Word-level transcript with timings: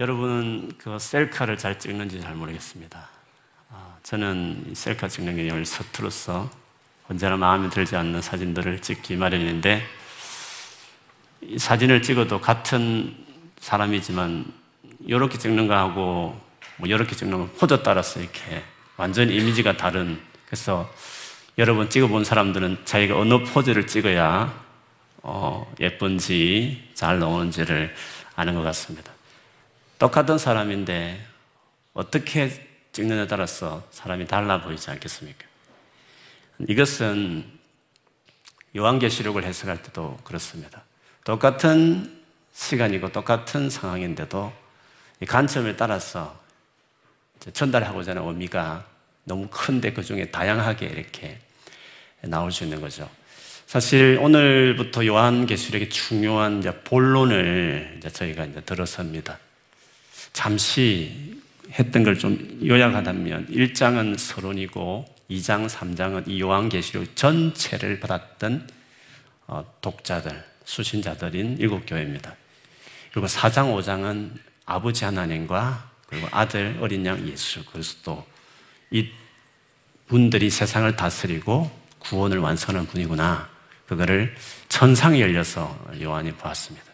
여러분은 0.00 0.72
그 0.78 0.98
셀카를 0.98 1.58
잘 1.58 1.78
찍는지 1.78 2.22
잘 2.22 2.34
모르겠습니다. 2.34 3.06
아, 3.68 3.96
저는 4.02 4.72
셀카 4.72 5.08
찍는 5.08 5.36
게늘 5.36 5.66
서투로서 5.66 6.50
언제나 7.10 7.36
마음에 7.36 7.68
들지 7.68 7.96
않는 7.96 8.22
사진들을 8.22 8.80
찍기 8.80 9.16
마련인데 9.16 9.86
사진을 11.58 12.00
찍어도 12.00 12.40
같은 12.40 13.14
사람이지만 13.60 14.50
이렇게 15.04 15.36
찍는 15.36 15.68
거하고 15.68 16.40
뭐 16.78 16.88
이렇게 16.88 17.14
찍는 17.14 17.36
거 17.36 17.46
포즈 17.58 17.82
따라서 17.82 18.20
이렇게 18.20 18.62
완전 18.96 19.28
이미지가 19.28 19.76
다른 19.76 20.18
그래서 20.46 20.90
여러분 21.58 21.90
찍어본 21.90 22.24
사람들은 22.24 22.86
자기가 22.86 23.18
어느 23.18 23.44
포즈를 23.44 23.86
찍어야 23.86 24.50
어, 25.22 25.70
예쁜지 25.78 26.92
잘 26.94 27.18
나오는지를 27.18 27.94
아는 28.34 28.54
것 28.54 28.62
같습니다. 28.62 29.12
똑같은 30.00 30.38
사람인데 30.38 31.20
어떻게 31.92 32.50
찍느냐에 32.92 33.26
따라서 33.26 33.86
사람이 33.90 34.26
달라 34.26 34.62
보이지 34.62 34.90
않겠습니까? 34.90 35.44
이것은 36.68 37.44
요한계시록을 38.74 39.44
해석할 39.44 39.82
때도 39.82 40.18
그렇습니다. 40.24 40.82
똑같은 41.24 42.18
시간이고 42.54 43.12
똑같은 43.12 43.68
상황인데도 43.68 44.50
이 45.20 45.26
관점에 45.26 45.76
따라서 45.76 46.40
전달하고자 47.52 48.12
하는 48.12 48.26
의미가 48.26 48.86
너무 49.24 49.48
큰데 49.50 49.92
그 49.92 50.02
중에 50.02 50.30
다양하게 50.30 50.86
이렇게 50.86 51.38
나올 52.22 52.50
수 52.52 52.64
있는 52.64 52.80
거죠. 52.80 53.08
사실 53.66 54.18
오늘부터 54.18 55.04
요한계시록의 55.04 55.90
중요한 55.90 56.62
본론을 56.84 58.00
저희가 58.10 58.46
이제 58.46 58.62
들어섭니다. 58.62 59.38
잠시 60.32 61.40
했던 61.72 62.02
걸 62.02 62.16
좀 62.18 62.60
요약하자면 62.64 63.48
1장은 63.48 64.18
서론이고 64.18 65.06
2장, 65.30 65.68
3장은 65.68 66.28
이 66.28 66.40
요한계시록 66.40 67.14
전체를 67.14 68.00
받았던 68.00 68.68
어, 69.46 69.64
독자들, 69.80 70.44
수신자들인 70.64 71.58
일곱 71.58 71.86
교회입니다. 71.86 72.34
그리고 73.12 73.26
4장, 73.26 73.74
5장은 73.74 74.32
아버지 74.66 75.04
하나님과 75.04 75.90
그리고 76.06 76.28
아들 76.32 76.76
어린 76.80 77.06
양 77.06 77.26
예수 77.28 77.64
그리스도 77.64 78.26
이 78.90 79.08
분들이 80.08 80.50
세상을 80.50 80.94
다스리고 80.96 81.70
구원을 82.00 82.38
완성하는 82.38 82.88
분이구나. 82.88 83.48
그거를 83.86 84.34
천상에 84.68 85.20
열려서 85.20 85.86
요한이 86.00 86.32
보았습니다. 86.32 86.86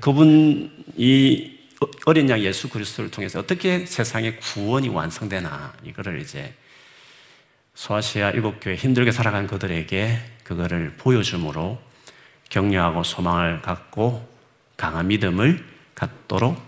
그분이 0.00 1.51
어린 2.06 2.28
양 2.28 2.40
예수 2.40 2.68
그리스도를 2.68 3.10
통해서 3.10 3.38
어떻게 3.38 3.86
세상의 3.86 4.38
구원이 4.40 4.88
완성되나 4.88 5.74
이거를 5.84 6.20
이제 6.20 6.54
소아시아 7.74 8.30
일곱 8.30 8.60
교회 8.60 8.74
힘들게 8.74 9.12
살아간 9.12 9.46
그들에게 9.46 10.18
그거를 10.44 10.94
보여줌으로 10.98 11.80
격려하고 12.50 13.02
소망을 13.02 13.62
갖고 13.62 14.28
강한 14.76 15.08
믿음을 15.08 15.64
갖도록 15.94 16.60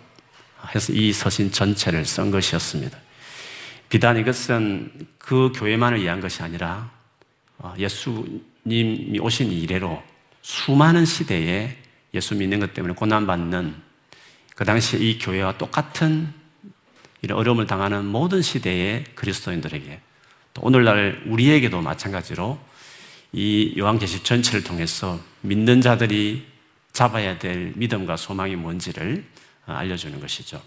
해서 0.74 0.92
이 0.92 1.12
서신 1.12 1.52
전체를 1.52 2.06
쓴 2.06 2.30
것이었습니다. 2.30 2.96
비단 3.90 4.16
이것은 4.16 4.90
그 5.18 5.52
교회만을 5.54 6.02
위한 6.02 6.20
것이 6.20 6.42
아니라 6.42 6.90
어, 7.58 7.74
예수님이 7.78 9.18
오신 9.20 9.52
이래로 9.52 10.02
수많은 10.42 11.04
시대에 11.04 11.76
예수 12.14 12.34
믿는 12.34 12.60
것 12.60 12.72
때문에 12.72 12.94
고난받는 12.94 13.83
그 14.54 14.64
당시 14.64 14.96
이 14.98 15.18
교회와 15.18 15.58
똑같은 15.58 16.32
이런 17.22 17.38
어려움을 17.38 17.66
당하는 17.66 18.04
모든 18.04 18.42
시대의 18.42 19.04
그리스도인들에게 19.14 20.00
또 20.54 20.62
오늘날 20.62 21.22
우리에게도 21.26 21.80
마찬가지로 21.80 22.58
이 23.32 23.74
요한계시 23.76 24.22
전체를 24.22 24.62
통해서 24.62 25.20
믿는 25.40 25.80
자들이 25.80 26.46
잡아야 26.92 27.38
될 27.38 27.72
믿음과 27.74 28.16
소망이 28.16 28.54
뭔지를 28.54 29.24
알려주는 29.66 30.20
것이죠. 30.20 30.62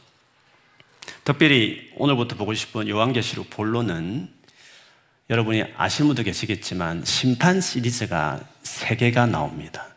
특별히 1.24 1.90
오늘부터 1.96 2.36
보고 2.36 2.54
싶은 2.54 2.90
요한계시록 2.90 3.50
본론은 3.50 4.30
여러분이 5.30 5.64
아실 5.78 6.06
분도 6.06 6.24
계시겠지만 6.24 7.06
심판 7.06 7.62
시리즈가 7.62 8.42
세 8.64 8.96
개가 8.96 9.26
나옵니다. 9.28 9.88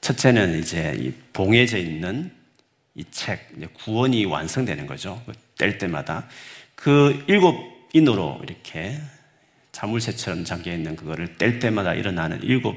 첫째는 0.00 0.60
이제 0.60 1.12
봉해져 1.32 1.78
있는 1.78 2.30
이 2.96 3.04
책, 3.10 3.52
구원이 3.74 4.24
완성되는 4.24 4.86
거죠. 4.86 5.22
뗄 5.58 5.76
때마다. 5.76 6.26
그 6.74 7.22
일곱 7.28 7.88
인으로 7.92 8.40
이렇게 8.42 8.98
자물쇠처럼 9.72 10.44
잠겨 10.44 10.72
있는 10.72 10.96
그거를 10.96 11.36
뗄 11.36 11.58
때마다 11.58 11.92
일어나는 11.94 12.42
일곱 12.42 12.74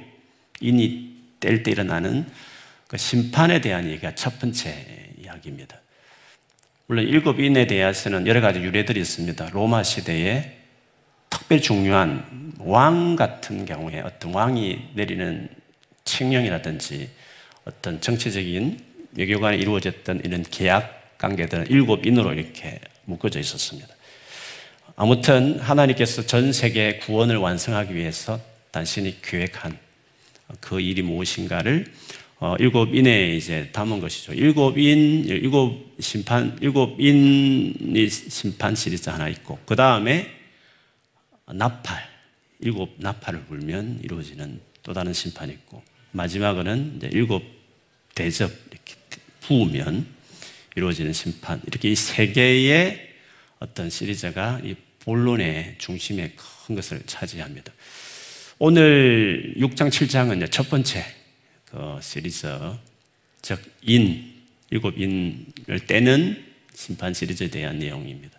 인이 0.60 1.18
뗄 1.40 1.64
때 1.64 1.72
일어나는 1.72 2.30
그 2.88 2.98
심판에 2.98 3.62
대한 3.62 3.86
얘기가 3.86 4.14
첫 4.16 4.40
번째 4.40 5.14
이야기입니다. 5.22 5.80
물론 6.88 7.06
일곱 7.06 7.40
인에 7.40 7.66
대해서는 7.66 8.28
여러 8.28 8.42
가지 8.42 8.60
유래들이 8.60 9.00
있습니다. 9.00 9.52
로마 9.52 9.84
시대에 9.84 10.58
특별히 11.30 11.62
중요한 11.62 12.54
왕 12.60 13.16
같은 13.16 13.66
경우에 13.66 14.02
어떤 14.02 14.34
왕이 14.34 14.90
내리는 14.96 15.48
칙령이라든지 16.04 17.10
어떤 17.64 18.02
정치적인 18.02 18.89
외교관에 19.14 19.58
이루어졌던 19.58 20.22
이런 20.24 20.44
계약 20.44 21.18
관계들은 21.18 21.68
일곱 21.70 22.06
인으로 22.06 22.34
이렇게 22.34 22.80
묶어져 23.06 23.40
있었습니다. 23.40 23.88
아무튼 24.96 25.60
하나님께서 25.60 26.26
전 26.26 26.52
세계 26.52 26.98
구원을 26.98 27.38
완성하기 27.38 27.96
위해서 27.96 28.40
단신이 28.72 29.22
계획한 29.22 29.78
그 30.60 30.80
일이 30.80 31.02
무엇인가를 31.02 31.86
어, 32.42 32.56
일곱 32.58 32.96
인에 32.96 33.36
이제 33.36 33.70
담은 33.74 34.00
것이죠. 34.00 34.34
일곱 34.34 34.78
인, 34.78 35.26
일곱 35.26 35.94
심판, 36.00 36.58
일곱 36.62 37.00
인이 37.00 38.10
심판 38.10 38.76
시리즈 38.76 39.10
하나 39.10 39.28
있고, 39.28 39.60
그 39.66 39.76
다음에 39.76 40.26
나팔, 41.48 42.02
일곱 42.62 42.96
나팔을 42.98 43.42
불면 43.46 44.00
이루어지는 44.04 44.62
또 44.84 44.94
다른 44.94 45.12
심판이 45.12 45.52
있고, 45.52 45.84
마지막은 46.12 46.94
이제 46.96 47.10
일곱 47.12 47.44
대접 48.16 48.50
부으면 49.50 50.06
이루어지는 50.76 51.12
심판. 51.14 51.60
이렇게 51.66 51.90
이 51.90 51.96
세 51.96 52.32
개의 52.32 53.10
어떤 53.60 53.90
시리즈가 53.90 54.62
이 54.64 54.76
본론의 55.00 55.76
중심에 55.80 56.34
큰 56.66 56.76
것을 56.76 57.02
차지합니다. 57.08 57.74
오늘 58.60 59.56
6장, 59.58 59.90
7장은 59.90 60.52
첫 60.52 60.70
번째 60.70 61.04
그 61.66 61.98
시리즈, 62.02 62.48
즉, 63.42 63.60
인, 63.82 64.34
일곱 64.70 64.98
인을 65.00 65.80
떼는 65.88 66.46
심판 66.76 67.14
시리즈에 67.14 67.50
대한 67.50 67.80
내용입니다. 67.80 68.38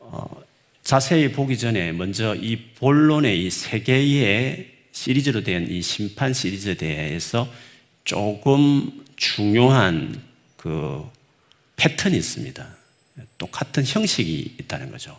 어, 0.00 0.42
자세히 0.82 1.30
보기 1.32 1.56
전에 1.56 1.92
먼저 1.92 2.34
이 2.34 2.56
본론의 2.74 3.44
이 3.44 3.50
세 3.50 3.80
개의 3.80 4.70
시리즈로 4.90 5.42
된 5.44 5.68
이 5.70 5.80
심판 5.82 6.34
시리즈에 6.34 6.74
대해서 6.74 7.50
조금 8.04 9.01
중요한 9.22 10.20
그 10.56 11.08
패턴이 11.76 12.16
있습니다. 12.16 12.76
똑같은 13.38 13.84
형식이 13.86 14.56
있다는 14.58 14.90
거죠. 14.90 15.16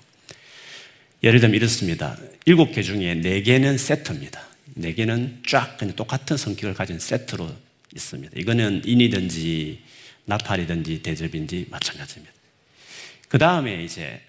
예를 1.23 1.39
들면 1.39 1.55
이렇습니다. 1.55 2.17
일곱 2.45 2.73
개 2.73 2.83
중에 2.83 3.15
네 3.15 3.41
개는 3.41 3.77
세트입니다. 3.77 4.45
네 4.75 4.93
개는 4.93 5.43
쫙 5.47 5.77
그냥 5.77 5.95
똑같은 5.95 6.35
성격을 6.35 6.73
가진 6.73 6.99
세트로 6.99 7.49
있습니다. 7.95 8.33
이거는 8.37 8.81
인이든지 8.83 9.81
나팔이든지 10.25 11.01
대접인지 11.01 11.67
마찬가지입니다. 11.71 12.33
그 13.29 13.37
다음에 13.37 13.85
이제 13.85 14.21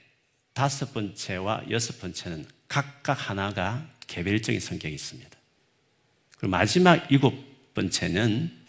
다섯 0.52 0.94
번째와 0.94 1.64
여섯 1.70 2.00
번째는 2.00 2.46
각각 2.68 3.28
하나가 3.28 3.84
개별적인 4.06 4.60
성격이 4.60 4.94
있습니다. 4.94 5.30
그리고 6.38 6.50
마지막 6.52 7.10
일곱 7.10 7.74
번째는 7.74 8.63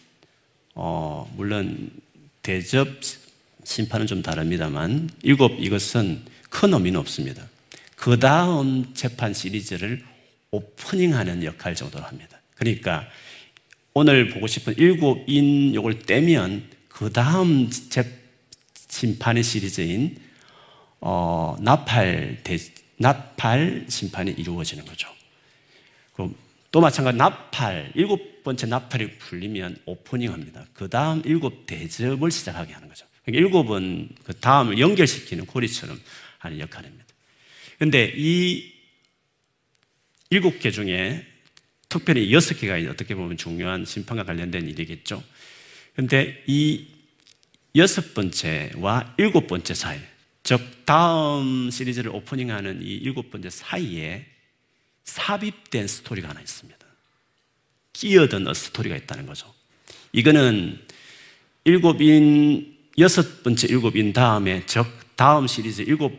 어, 0.76 1.28
물론 1.36 1.90
대접 2.42 2.86
심판은 3.64 4.06
좀 4.06 4.22
다릅니다만 4.22 5.10
일곱 5.22 5.52
이것은 5.58 6.22
큰 6.50 6.72
의미는 6.74 7.00
없습니다. 7.00 7.48
그 7.96 8.18
다음 8.18 8.94
재판 8.94 9.32
시리즈를 9.32 10.04
오프닝하는 10.50 11.42
역할 11.44 11.74
정도로 11.74 12.04
합니다. 12.04 12.38
그러니까 12.54 13.08
오늘 13.94 14.28
보고 14.28 14.46
싶은 14.46 14.74
일곱 14.76 15.24
인 15.28 15.74
요걸 15.74 16.00
떼면 16.00 16.68
그 16.88 17.10
다음 17.10 17.70
심판의 18.88 19.42
시리즈인 19.42 20.18
어, 21.00 21.56
나팔 21.60 22.40
대, 22.44 22.58
나팔 22.98 23.86
심판이 23.88 24.32
이루어지는 24.32 24.84
거죠. 24.84 25.08
그럼 26.12 26.34
또 26.70 26.80
마찬가지 26.80 27.16
나팔 27.16 27.92
일곱 27.94 28.35
번째 28.46 28.66
나팔이 28.66 29.18
풀리면 29.18 29.76
오프닝합니다. 29.86 30.66
그 30.72 30.88
다음 30.88 31.20
일곱 31.24 31.66
대접을 31.66 32.30
시작하게 32.30 32.72
하는 32.72 32.88
거죠. 32.88 33.04
그러니까 33.24 33.44
일곱은 33.44 34.08
그 34.22 34.34
다음을 34.34 34.78
연결시키는 34.78 35.46
고리처럼 35.46 36.00
하는 36.38 36.60
역할입니다. 36.60 37.04
근데 37.80 38.12
이 38.16 38.72
일곱 40.30 40.60
개 40.60 40.70
중에 40.70 41.26
특별히 41.88 42.32
여섯 42.32 42.54
개가 42.54 42.88
어떻게 42.88 43.16
보면 43.16 43.36
중요한 43.36 43.84
심판과 43.84 44.22
관련된 44.22 44.68
일이겠죠. 44.68 45.22
근데 45.96 46.44
이 46.46 46.86
여섯 47.74 48.14
번째와 48.14 49.16
일곱 49.18 49.48
번째 49.48 49.74
사이, 49.74 49.98
즉, 50.44 50.60
다음 50.84 51.70
시리즈를 51.70 52.14
오프닝하는 52.14 52.80
이 52.80 52.94
일곱 52.94 53.30
번째 53.30 53.50
사이에 53.50 54.24
삽입된 55.02 55.88
스토리가 55.88 56.28
하나 56.28 56.40
있습니다. 56.40 56.85
끼어든 57.96 58.52
스토리가 58.52 58.94
있다는 58.94 59.26
거죠. 59.26 59.52
이거는 60.12 60.78
일곱인, 61.64 62.76
여섯 62.98 63.42
번째 63.42 63.66
일곱인 63.68 64.12
다음에, 64.12 64.64
즉, 64.66 64.86
다음 65.16 65.46
시리즈 65.46 65.82
일곱 65.82 66.12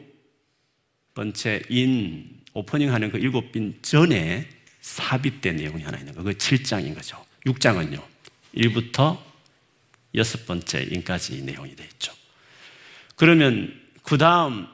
번째 1.14 1.62
인, 1.70 2.42
오프닝 2.54 2.92
하는 2.92 3.12
그 3.12 3.20
일곱인 3.20 3.78
전에 3.84 4.50
삽입된 4.82 5.58
내용이 5.58 5.84
하나 5.84 6.00
있는 6.00 6.14
거. 6.16 6.24
그 6.24 6.32
7장인 6.32 6.96
거죠. 6.96 7.24
6장은요. 7.46 8.04
1부터 8.56 9.22
여섯 10.16 10.46
번째 10.48 10.88
인까지 10.90 11.44
내용이 11.44 11.76
되어 11.76 11.86
있죠. 11.94 12.12
그러면 13.16 13.80
그 14.02 14.18
다음 14.18 14.68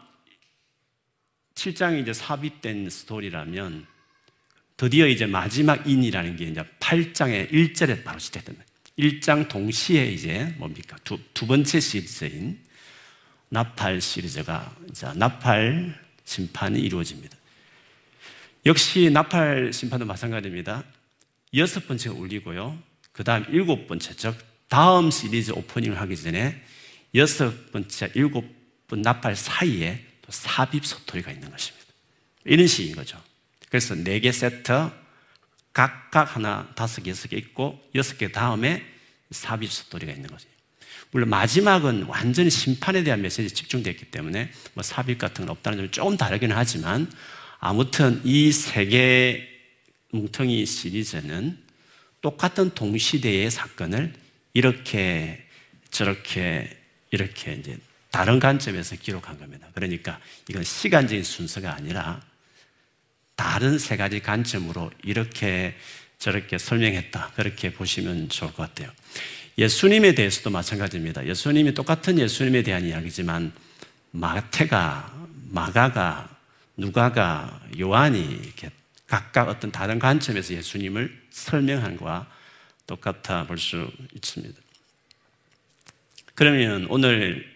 7장이 1.56 2.02
이제 2.02 2.14
삽입된 2.14 2.90
스토리라면 2.90 3.93
드디어 4.84 5.08
이제 5.08 5.26
마지막 5.26 5.88
인이라는 5.88 6.36
게 6.36 6.44
이제 6.44 6.62
8장의 6.82 7.50
1절에 7.54 8.04
바로 8.04 8.20
시작됩니다. 8.20 8.66
1장 9.00 9.48
동시에 9.48 10.08
이제 10.08 10.54
뭡니까? 10.58 10.98
두, 11.06 11.18
두 11.34 11.48
번째 11.48 11.80
시리즈인 11.80 12.60
나팔 13.48 14.02
시리즈가 14.02 14.76
이제 14.90 15.08
나팔 15.16 15.98
심판이 16.26 16.82
이루어집니다. 16.82 17.38
역시 18.66 19.10
나팔 19.10 19.72
심판도 19.72 20.06
마찬가지입니다. 20.06 20.84
여섯 21.56 21.88
번째 21.88 22.10
울리고요. 22.10 22.78
그 23.14 23.24
다음 23.24 23.46
일곱 23.52 23.88
번째, 23.88 24.14
즉, 24.18 24.36
다음 24.68 25.12
시리즈 25.12 25.52
오프닝을 25.52 25.98
하기 26.02 26.18
전에 26.18 26.62
여섯 27.16 27.72
번째, 27.72 28.12
일곱 28.16 28.44
번 28.88 29.02
나팔 29.02 29.38
사이에 29.38 30.04
또 30.24 30.34
삽입 30.34 30.86
소토리가 30.86 31.32
있는 31.32 31.50
것입니다. 31.50 31.88
이런 32.44 32.68
식인 32.68 32.98
거죠. 32.98 33.18
그래서 33.74 33.96
네 33.96 34.20
개 34.20 34.32
세트, 34.32 34.92
각각 35.74 36.36
하나, 36.36 36.72
다섯 36.76 37.02
개, 37.02 37.10
여섯 37.10 37.28
개 37.28 37.38
있고, 37.38 37.82
여섯 37.96 38.20
개 38.20 38.32
다음에 38.32 38.86
삽입 39.32 39.72
소토리가 39.72 40.12
있는 40.12 40.30
거죠. 40.30 40.48
물론 41.10 41.30
마지막은 41.30 42.04
완전히 42.04 42.52
심판에 42.52 43.04
대한 43.04 43.24
메시지 43.24 43.52
집중됐기 43.52 44.12
때문에 44.12 44.52
뭐 44.76 44.84
삽입 44.84 45.18
같은 45.18 45.48
건 45.48 45.50
없다는 45.56 45.80
점이 45.80 45.90
조금 45.90 46.18
다르기는 46.18 46.56
하지만 46.56 47.12
아무튼 47.58 48.22
이 48.24 48.52
세계 48.52 49.50
뭉텅이 50.12 50.68
시리즈는 50.68 51.58
똑같은 52.22 52.76
동시대의 52.76 53.50
사건을 53.50 54.14
이렇게 54.54 55.48
저렇게 55.90 56.80
이렇게 57.10 57.54
이제 57.54 57.80
다른 58.12 58.40
관점에서 58.40 58.98
기록한 58.98 59.40
겁니다. 59.40 59.68
그러니까 59.74 60.20
이건 60.48 60.64
시간적인 60.64 61.24
순서가 61.24 61.74
아니라 61.74 62.22
다른 63.36 63.78
세 63.78 63.98
가지 63.98 64.20
관점으로 64.20 64.92
이렇게 65.04 65.76
저렇게 66.20 66.58
설명했다. 66.58 67.32
그렇게 67.36 67.74
보시면 67.74 68.30
좋을 68.30 68.54
것 68.54 68.64
같아요. 68.64 68.92
예수님에 69.58 70.16
대해서도 70.16 70.50
마찬가지입니다. 70.50 71.28
예수님이 71.28 71.74
똑같은 71.74 72.18
예수님에 72.18 72.64
대한 72.64 72.86
이야기지만 72.86 73.52
마태가, 74.12 75.28
마가가 75.50 76.30
누가가 76.78 77.62
요한이 77.80 78.20
이렇게 78.20 78.70
각각 79.08 79.50
어떤 79.50 79.72
다른 79.72 80.00
관점에서 80.00 80.54
예수님을 80.54 81.22
설명한 81.30 81.98
것과 81.98 82.32
똑같아 82.88 83.46
볼 83.46 83.58
수 83.58 83.92
있습니다. 84.16 84.60
그러면 86.36 86.88
오늘 86.90 87.48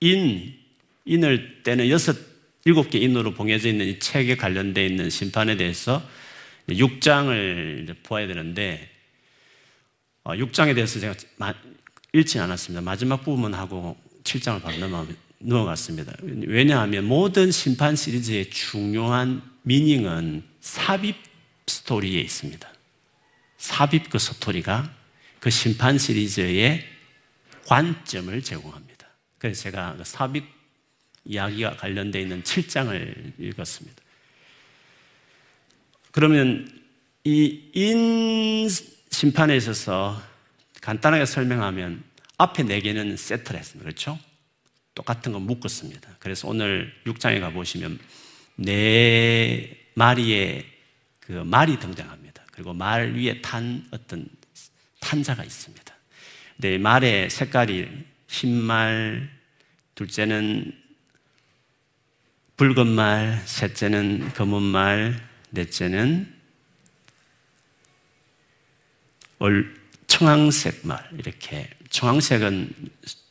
인, 0.00 0.58
인을 1.04 1.62
때는 1.62 1.88
여섯, 1.90 2.16
일곱 2.64 2.90
개 2.90 2.98
인으로 2.98 3.34
봉해져 3.34 3.68
있는 3.68 3.86
이 3.86 3.98
책에 3.98 4.36
관련되어 4.36 4.84
있는 4.84 5.10
심판에 5.10 5.56
대해서 5.56 6.02
6장을 6.68 7.96
보아야 8.02 8.26
되는데, 8.26 8.88
6장에 10.24 10.70
어, 10.70 10.74
대해서 10.74 11.00
제가 11.00 11.14
읽지 12.12 12.38
않았습니다. 12.38 12.82
마지막 12.82 13.24
부분하고 13.24 13.96
7장을 14.22 14.62
바로 14.62 14.76
넘어 14.78 15.06
넘어갔습니다. 15.38 16.12
왜냐하면 16.22 17.04
모든 17.04 17.50
심판 17.50 17.96
시리즈의 17.96 18.50
중요한 18.50 19.42
미닝은 19.62 20.44
삽입 20.60 21.16
스토리에 21.66 22.20
있습니다. 22.20 22.72
삽입 23.58 24.10
그 24.10 24.18
스토리가 24.18 24.92
그 25.40 25.50
심판 25.50 25.98
시리즈의 25.98 26.84
관점을 27.66 28.42
제공합니다. 28.42 29.06
그래서 29.38 29.62
제가 29.64 29.96
그 29.96 30.04
삽입 30.04 30.44
이야기가 31.24 31.76
관련되어 31.76 32.22
있는 32.22 32.42
7장을 32.42 33.32
읽었습니다. 33.38 34.02
그러면 36.10 36.68
이 37.24 37.70
인 37.74 38.68
심판에 39.10 39.56
있어서 39.56 40.20
간단하게 40.80 41.26
설명하면 41.26 42.02
앞에 42.38 42.64
네 42.64 42.80
개는 42.80 43.16
세트를 43.16 43.60
했습니다. 43.60 43.84
그렇죠? 43.84 44.18
똑같은 44.94 45.32
거 45.32 45.38
묶었습니다. 45.38 46.16
그래서 46.18 46.48
오늘 46.48 46.92
6장에 47.06 47.40
가보시면 47.40 47.98
네 48.56 49.78
마리의 49.94 50.66
그 51.20 51.32
말이 51.32 51.78
등장합니다. 51.78 52.44
그리고 52.50 52.72
말 52.74 53.14
위에 53.14 53.40
탄 53.40 53.86
어떤 53.92 54.26
탄자가 55.00 55.44
있습니다. 55.44 55.94
네 56.56 56.78
말의 56.78 57.30
색깔이 57.30 57.88
흰말, 58.28 59.30
둘째는 59.94 60.81
붉은 62.62 62.86
말, 62.86 63.42
셋째는 63.44 64.34
검은 64.34 64.62
말, 64.62 65.20
넷째는 65.50 66.32
청황색 70.06 70.86
말 70.86 71.10
이렇게 71.18 71.68
청황색은 71.90 72.72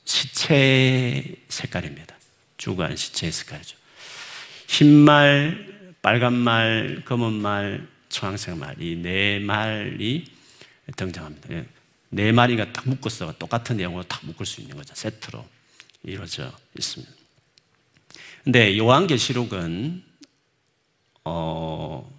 시체 0.03 1.33
색깔입니다. 1.47 2.13
주간 2.57 2.97
시체의 2.97 3.31
색깔이죠. 3.31 3.77
흰 4.67 4.97
말, 4.97 5.93
빨간 6.01 6.33
말, 6.33 7.01
검은 7.05 7.31
말, 7.31 7.87
청황색 8.09 8.57
말 8.57 8.75
이 8.81 8.97
네 9.01 9.39
말이 9.39 10.29
등장합니다. 10.97 11.53
예. 11.53 11.65
네 12.09 12.33
마리가 12.33 12.73
딱 12.73 12.89
묶어서 12.89 13.37
똑같은 13.37 13.77
내용으로 13.77 14.03
딱 14.03 14.25
묶을 14.25 14.45
수 14.45 14.59
있는 14.59 14.75
거죠. 14.75 14.93
세트로 14.93 15.47
이루어져 16.03 16.51
있습니다. 16.77 17.20
근데 18.43 18.77
요한계시록은 18.77 20.03
어, 21.23 22.11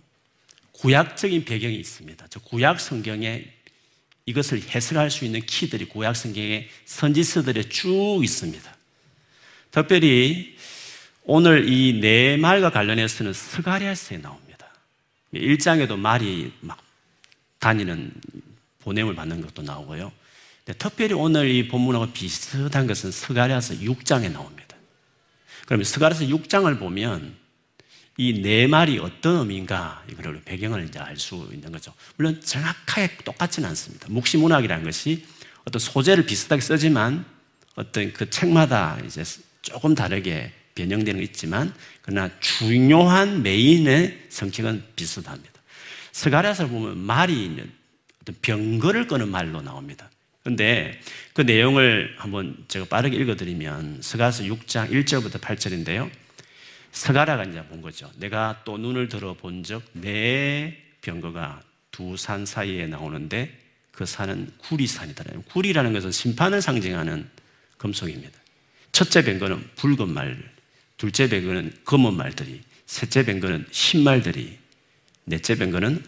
구약적인 0.72 1.44
배경이 1.44 1.76
있습니다. 1.76 2.26
저 2.30 2.40
구약 2.40 2.80
성경에 2.80 3.44
이것을 4.26 4.62
해석할 4.62 5.10
수 5.10 5.24
있는 5.24 5.40
키들이 5.40 5.86
구약 5.86 6.16
성경의 6.16 6.68
선지서들에 6.84 7.68
쭉 7.68 8.20
있습니다. 8.22 8.76
특별히 9.70 10.56
오늘 11.24 11.68
이 11.68 12.00
네 12.00 12.36
말과 12.36 12.70
관련해서는 12.70 13.32
스가리아스에 13.32 14.18
나옵니다. 14.18 14.68
1장에도 15.34 15.96
말이 15.96 16.52
막 16.60 16.78
다니는 17.58 18.12
보냄을 18.80 19.14
받는 19.14 19.40
것도 19.40 19.62
나오고요. 19.62 20.12
특별히 20.78 21.14
오늘 21.14 21.48
이 21.48 21.68
본문하고 21.68 22.12
비슷한 22.12 22.86
것은 22.86 23.10
스가리아서 23.10 23.74
6장에 23.74 24.30
나옵니다. 24.30 24.71
그러면 25.66 25.84
스가리아서 25.84 26.24
6장을 26.26 26.78
보면 26.78 27.36
이 28.18 28.42
네 28.42 28.66
말이 28.66 28.98
어떤 28.98 29.38
의미인가 29.38 30.04
이걸 30.10 30.42
배경을 30.44 30.84
이제 30.86 30.98
알 30.98 31.16
수 31.16 31.48
있는 31.52 31.72
거죠. 31.72 31.94
물론 32.16 32.40
정확하게 32.40 33.16
똑같지는 33.24 33.68
않습니다. 33.70 34.06
묵시 34.10 34.36
문학이라는 34.36 34.84
것이 34.84 35.24
어떤 35.64 35.80
소재를 35.80 36.26
비슷하게 36.26 36.60
쓰지만 36.60 37.24
어떤 37.74 38.12
그 38.12 38.28
책마다 38.28 38.98
이제 39.06 39.24
조금 39.62 39.94
다르게 39.94 40.52
변형되는 40.74 41.20
게 41.20 41.24
있지만 41.24 41.72
그러나 42.02 42.30
중요한 42.40 43.42
메인의 43.42 44.26
성격은 44.28 44.84
비슷합니다. 44.96 45.52
스가랴서 46.12 46.66
보면 46.66 46.98
말이 46.98 47.62
어떤 48.20 48.36
병거를 48.42 49.06
끄는 49.06 49.28
말로 49.28 49.62
나옵니다. 49.62 50.10
그런데 50.42 51.00
그 51.34 51.42
내용을 51.42 52.14
한번 52.18 52.56
제가 52.68 52.86
빠르게 52.86 53.16
읽어드리면 53.16 54.02
스가랴서 54.02 54.44
6장 54.44 54.90
1절부터 54.90 55.40
8절인데요. 55.40 56.10
스가라가 56.90 57.44
이제 57.44 57.62
본 57.64 57.80
거죠. 57.80 58.10
내가 58.18 58.62
또 58.64 58.76
눈을 58.78 59.08
들어 59.08 59.34
본 59.34 59.62
적 59.62 59.82
내 59.92 60.76
병거가 61.00 61.62
두 61.90 62.16
산 62.16 62.44
사이에 62.46 62.86
나오는데 62.86 63.58
그 63.92 64.06
산은 64.06 64.50
구리산이다. 64.58 65.24
구리라는 65.50 65.92
것은 65.92 66.10
심판을 66.12 66.60
상징하는 66.62 67.28
금속입니다. 67.78 68.32
첫째 68.92 69.22
뱅거는 69.24 69.68
붉은 69.76 70.08
말, 70.12 70.38
둘째 70.96 71.28
뱅거는 71.28 71.72
검은 71.84 72.14
말들이, 72.14 72.60
셋째 72.86 73.24
뱅거는 73.24 73.66
흰 73.70 74.04
말들이, 74.04 74.58
넷째 75.24 75.56
뱅거는 75.56 76.02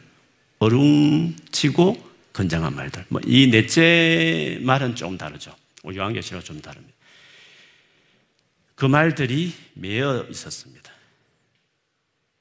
어룽지고 0.59 2.14
건장한 2.35 2.75
말들. 2.75 3.07
뭐 3.09 3.23
이 3.25 3.47
넷째 3.51 4.59
말은 4.61 4.97
좀 4.97 5.17
다르죠. 5.17 5.57
요한계시록 5.87 6.45
좀 6.45 6.61
다릅니다. 6.61 6.95
그 8.75 8.85
말들이 8.87 9.55
매여 9.75 10.27
있었습니다. 10.31 10.93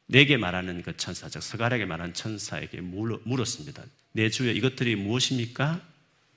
내게 0.08 0.36
말하는 0.38 0.82
그 0.82 0.98
천사, 0.98 1.30
즉 1.30 1.42
스가랴에게 1.42 1.86
말하는 1.86 2.14
천사에게 2.14 2.82
물었습니다. 2.82 3.84
내 4.12 4.30
주여 4.30 4.52
이것들이 4.52 4.96
무엇입니까? 4.96 5.80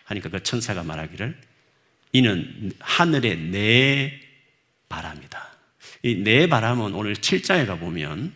하니까 0.04 0.28
그 0.28 0.42
천사가 0.42 0.82
말하기를 0.84 1.36
이는 2.12 2.72
하늘의 2.78 3.36
내 3.38 4.20
바람이다. 4.88 5.56
이 6.02 6.14
내 6.22 6.46
바람은 6.46 6.94
오늘 6.94 7.14
7장에 7.14 7.66
가보면 7.66 8.32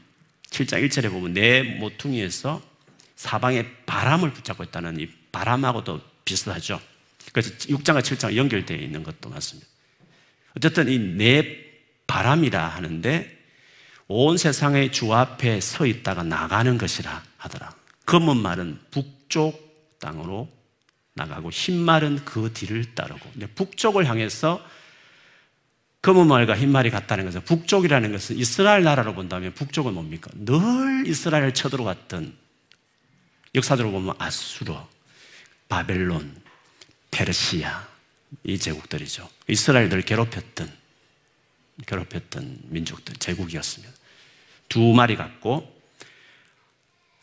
7장 0.50 0.84
1절에 0.88 1.10
보면 1.10 1.34
내 1.34 1.62
모퉁이에서 1.62 2.62
사방에 3.20 3.66
바람을 3.84 4.32
붙잡고 4.32 4.64
있다는 4.64 4.98
이 4.98 5.06
바람하고도 5.30 6.00
비슷하죠. 6.24 6.80
그래서 7.32 7.50
6장과 7.50 8.00
7장 8.00 8.34
연결되어 8.34 8.78
있는 8.78 9.02
것도 9.02 9.28
맞습니다. 9.28 9.68
어쨌든 10.56 10.88
이 10.88 10.98
내 10.98 11.70
바람이라 12.06 12.66
하는데 12.66 13.38
온 14.08 14.38
세상의 14.38 14.90
주 14.90 15.12
앞에 15.12 15.60
서 15.60 15.84
있다가 15.84 16.22
나가는 16.22 16.78
것이라 16.78 17.22
하더라. 17.36 17.74
검은 18.06 18.38
말은 18.38 18.80
북쪽 18.90 19.98
땅으로 20.00 20.48
나가고 21.12 21.50
흰 21.50 21.78
말은 21.78 22.24
그 22.24 22.54
뒤를 22.54 22.94
따르고 22.94 23.30
북쪽을 23.54 24.06
향해서 24.06 24.64
검은 26.00 26.26
말과 26.26 26.56
흰 26.56 26.72
말이 26.72 26.88
같다는 26.90 27.26
것은 27.26 27.44
북쪽이라는 27.44 28.12
것은 28.12 28.38
이스라엘 28.38 28.82
나라로 28.82 29.12
본다면 29.14 29.52
북쪽은 29.52 29.92
뭡니까? 29.92 30.30
늘 30.34 31.06
이스라엘을 31.06 31.52
쳐들어갔던 31.52 32.34
역사적으로 33.54 33.92
보면 33.92 34.14
아수르, 34.18 34.74
바벨론, 35.68 36.40
페르시아 37.10 37.88
이 38.44 38.58
제국들이죠. 38.58 39.28
이스라엘을 39.48 40.02
괴롭혔던 40.02 40.80
괴롭혔던 41.86 42.60
민족들 42.64 43.16
제국이었습니다. 43.16 43.92
두 44.68 44.80
마리 44.92 45.16
같고 45.16 45.80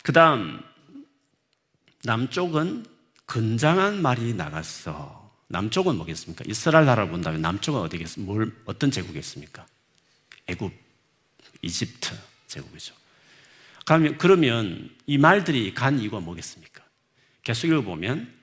그 0.04 0.12
다음 0.12 0.62
남쪽은 2.04 2.86
건장한 3.26 4.02
말이 4.02 4.34
나갔어. 4.34 5.32
남쪽은 5.50 5.96
뭐겠습니까? 5.96 6.44
이스라엘 6.48 6.86
나라를 6.86 7.10
본다면 7.10 7.42
남쪽은 7.42 7.80
어디겠습니까? 7.82 8.34
뭘, 8.34 8.56
어떤 8.66 8.92
제국이겠습니까? 8.92 9.66
애굽, 10.48 10.74
이집트 11.62 12.18
제국이죠. 12.48 12.94
그러면, 13.88 14.89
이 15.06 15.17
말들이 15.17 15.74
간 15.74 16.00
이유가 16.00 16.20
뭐겠습니까? 16.20 16.84
계속 17.44 17.67
읽어보면 17.67 18.34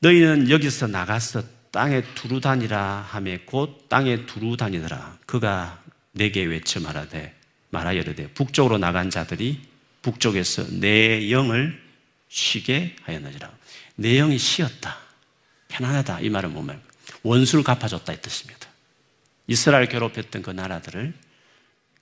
너희는 0.00 0.50
여기서 0.50 0.88
나가서 0.88 1.42
땅에 1.70 2.02
두루 2.14 2.40
다니라 2.40 3.06
하며 3.08 3.38
곧 3.46 3.88
땅에 3.88 4.26
두루 4.26 4.56
다니더라. 4.56 5.18
그가 5.24 5.82
내게 6.12 6.44
외쳐 6.44 6.80
말하되 6.80 7.34
말하여르되 7.70 8.28
북쪽으로 8.34 8.78
나간 8.78 9.08
자들이 9.10 9.60
북쪽에서 10.02 10.66
내 10.80 11.30
영을 11.30 11.82
쉬게 12.28 12.96
하였느니라. 13.02 13.50
내 13.96 14.16
영이 14.18 14.38
쉬었다. 14.38 14.98
편안하다. 15.68 16.20
이 16.20 16.28
말은 16.28 16.52
뭐말 16.52 16.80
원수를 17.22 17.64
갚아줬다 17.64 18.12
이 18.12 18.20
뜻입니다. 18.20 18.68
이스라엘 19.46 19.88
괴롭혔던 19.88 20.42
그 20.42 20.50
나라들을 20.50 21.14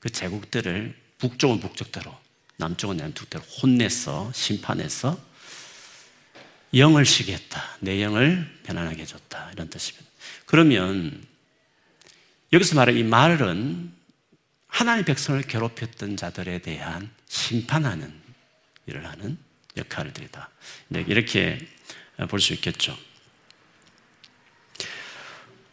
그 0.05 0.11
제국들을 0.11 0.95
북쪽은 1.17 1.61
북쪽대로 1.61 2.15
남쪽은 2.59 2.99
남쪽대로 2.99 3.43
혼내서 3.43 4.33
심판해서 4.35 5.19
영을 6.75 7.07
쉬게 7.07 7.33
했다. 7.33 7.79
내 7.81 8.03
영을 8.03 8.47
편안하게 8.65 9.01
해줬다. 9.01 9.53
이런 9.55 9.71
뜻입니다. 9.71 10.07
그러면 10.45 11.27
여기서 12.53 12.77
말하는 12.77 13.01
이 13.01 13.03
말은 13.03 13.95
하나님 14.67 15.07
백성을 15.07 15.41
괴롭혔던 15.41 16.19
자들에 16.19 16.59
대한 16.59 17.11
심판하는 17.27 18.13
일을 18.85 19.07
하는 19.07 19.39
역할들이다. 19.75 20.51
네, 20.89 21.03
이렇게 21.09 21.67
볼 22.29 22.41
수 22.41 22.53
있겠죠. 22.53 22.95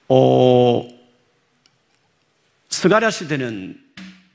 어, 0.07 0.87
스가랴 2.69 3.11
시대는 3.11 3.90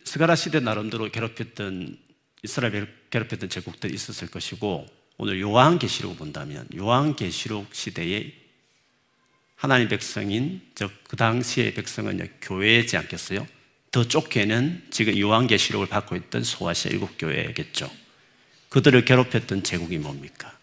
스가랴 0.07 0.37
시대 0.37 0.61
나름대로 0.61 1.11
괴롭혔던 1.11 1.99
이스라엘 2.43 2.89
괴롭혔던 3.11 3.49
제국들이 3.49 3.93
있었을 3.95 4.29
것이고 4.29 4.87
오늘 5.19 5.41
요한계시록 5.41 6.17
본다면 6.17 6.67
요한계시록 6.75 7.75
시대에 7.75 8.33
하나님 9.57 9.89
백성인 9.89 10.63
즉 10.75 11.07
그 11.09 11.17
당시의 11.17 11.75
백성은 11.75 12.29
교회지 12.43 12.97
않겠어요? 12.97 13.47
더 13.91 14.07
좁게는 14.07 14.89
지금 14.91 15.19
요한계시록을 15.19 15.87
받고 15.87 16.17
있던 16.17 16.45
소아시아 16.45 16.91
일곱 16.91 17.17
교회겠죠. 17.19 17.91
그들을 18.69 19.05
괴롭혔던 19.05 19.63
제국이 19.63 19.99
뭡니까? 19.99 20.57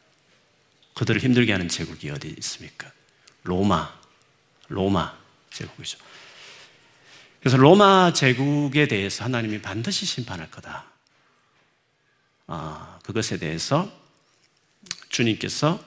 그들을 0.94 1.22
힘들게 1.22 1.52
하는 1.52 1.70
제국이 1.70 2.10
어디 2.12 2.28
있습니까? 2.38 2.92
로마, 3.44 3.92
로마 4.68 5.18
제국이죠. 5.52 5.98
그래서 7.44 7.58
로마 7.58 8.14
제국에 8.14 8.88
대해서 8.88 9.26
하나님이 9.26 9.62
반드시 9.62 10.06
심판할 10.06 10.50
거다. 10.50 10.86
아, 12.48 13.00
그것에 13.04 13.38
대해서 13.38 13.92
주님께서 15.10 15.84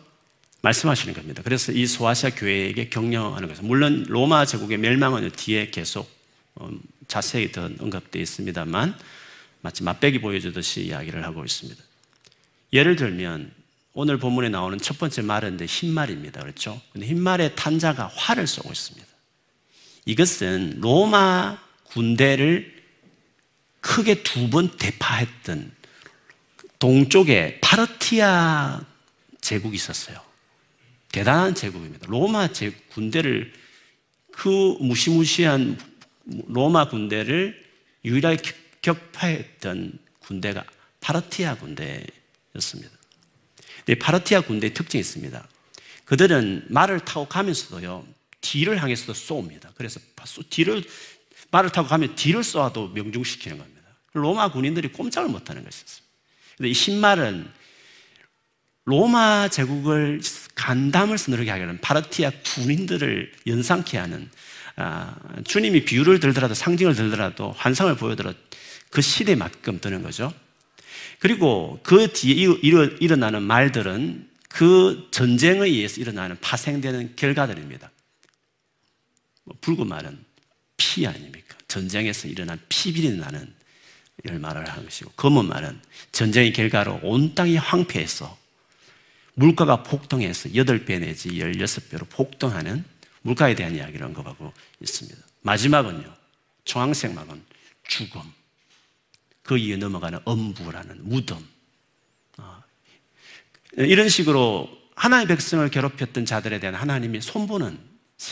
말씀하시는 0.61 1.15
겁니다. 1.15 1.41
그래서 1.43 1.73
이 1.73 1.87
소아시아 1.87 2.31
교회에게 2.31 2.91
격려하는 2.91 3.49
것은 3.49 3.67
물론 3.67 4.05
로마 4.07 4.45
제국의 4.45 4.77
멸망은 4.77 5.31
뒤에 5.31 5.71
계속 5.71 6.11
어, 6.57 6.69
자세히 7.09 7.51
더 7.51 7.71
언급되어 7.81 8.21
있습니다만 8.21 8.95
마치 9.63 9.83
맛배기 9.83 10.21
보여주듯이 10.21 10.83
이야기를 10.83 11.25
하고 11.25 11.43
있습니다. 11.43 11.83
예를 12.75 12.97
들면 12.97 13.51
오늘 13.95 14.19
본문에 14.19 14.51
나오는 14.51 14.77
첫 14.77 14.99
번째 14.99 15.23
말은 15.23 15.59
흰말입니다. 15.59 16.43
그렇죠? 16.43 16.83
근데 16.93 17.07
흰말의 17.07 17.57
탄자가 17.57 18.11
활을 18.15 18.47
쏘고 18.47 18.71
있습니다. 18.71 19.16
이것은 20.07 20.81
로마 20.81 21.59
군대를 21.85 22.75
크게 23.81 24.23
두 24.23 24.51
번 24.51 24.77
대파했던 24.77 25.73
동쪽에 26.79 27.59
파르티아 27.61 28.81
제국이 29.41 29.77
있었어요. 29.77 30.21
대단한 31.13 31.55
제국입니다. 31.55 32.07
로마 32.09 32.53
제 32.53 32.71
군대를 32.91 33.53
그 34.33 34.77
무시무시한 34.81 35.79
로마 36.49 36.89
군대를 36.89 37.65
유일하게 38.05 38.43
격파했던 38.83 39.99
군대가 40.19 40.65
파르티아 41.01 41.57
군대였습니다. 41.57 42.91
파르티아 44.01 44.43
군대의 44.43 44.75
특징이 44.75 45.01
있습니다. 45.01 45.49
그들은 46.05 46.67
말을 46.69 47.01
타고 47.01 47.27
가면서도요, 47.27 48.07
뒤를 48.41 48.83
향해서도 48.83 49.15
쏘옵니다. 49.15 49.73
그래서 49.77 50.01
뒤를, 50.51 50.83
말을 51.51 51.71
타고 51.71 51.89
가면 51.89 52.15
뒤를 52.15 52.43
쏘아도 52.43 52.89
명중시키는 52.89 53.59
겁니다. 53.59 53.83
로마 54.13 54.51
군인들이 54.51 54.89
꼼짝을 54.93 55.29
못하는 55.29 55.65
것이었습니다. 55.65 56.07
근데 56.57 56.71
이 56.71 56.75
신말은 56.75 57.51
로마 58.85 59.49
제국을 59.49 60.21
간담을 60.55 61.19
서늘하게 61.19 61.51
하게 61.51 61.63
하는 61.63 61.81
파르티아 61.81 62.31
군인들을 62.45 63.33
연상케 63.47 63.99
하는 63.99 64.31
아, 64.77 65.17
주님이 65.45 65.85
비유를 65.85 66.21
들더라도 66.21 66.55
상징을 66.55 66.95
들더라도 66.95 67.53
환상을 67.53 67.95
보여더라도 67.97 68.39
그 68.91 69.03
시대에 69.03 69.35
맞게끔 69.35 69.81
드는 69.81 70.03
거죠. 70.03 70.33
그리고 71.19 71.81
그 71.83 72.13
뒤에 72.13 72.47
일어나는 73.01 73.43
말들은 73.43 74.29
그 74.49 75.09
전쟁에 75.11 75.61
의해서 75.61 76.01
일어나는 76.01 76.37
파생되는 76.41 77.17
결과들입니다. 77.17 77.91
뭐 79.47 79.57
붉은 79.61 79.89
말은 79.89 80.23
피 80.77 81.07
아닙니까? 81.07 81.57
전쟁에서 81.69 82.29
일어난 82.29 82.61
피비리 82.69 83.17
나는 83.17 83.55
이걸 84.25 84.39
말을 84.39 84.69
하는 84.69 84.85
것이고 84.85 85.13
검은 85.17 85.47
말은 85.47 85.81
전쟁의 86.13 86.53
결과로 86.53 87.01
온 87.03 87.35
땅이 87.35 87.57
황폐해서 87.57 88.37
물가가 89.35 89.83
폭등해서 89.83 90.51
8배 90.51 91.01
내지 91.01 91.29
16배로 91.31 92.09
폭등하는 92.11 92.85
물가에 93.23 93.55
대한 93.55 93.75
이야기를 93.75 94.07
언급하고 94.07 94.53
있습니다. 94.81 95.19
마지막은요, 95.43 96.15
중앙색 96.65 97.13
막은 97.13 97.43
죽음. 97.87 98.21
그 99.43 99.59
이에 99.59 99.77
넘어가는 99.77 100.19
엄부라는 100.25 101.09
무덤. 101.09 101.47
어, 102.39 102.63
이런 103.77 104.09
식으로 104.09 104.69
하나님의 104.95 105.37
백성을 105.37 105.69
괴롭혔던 105.69 106.25
자들에 106.25 106.59
대한 106.59 106.75
하나님이 106.75 107.21
손보는 107.21 107.79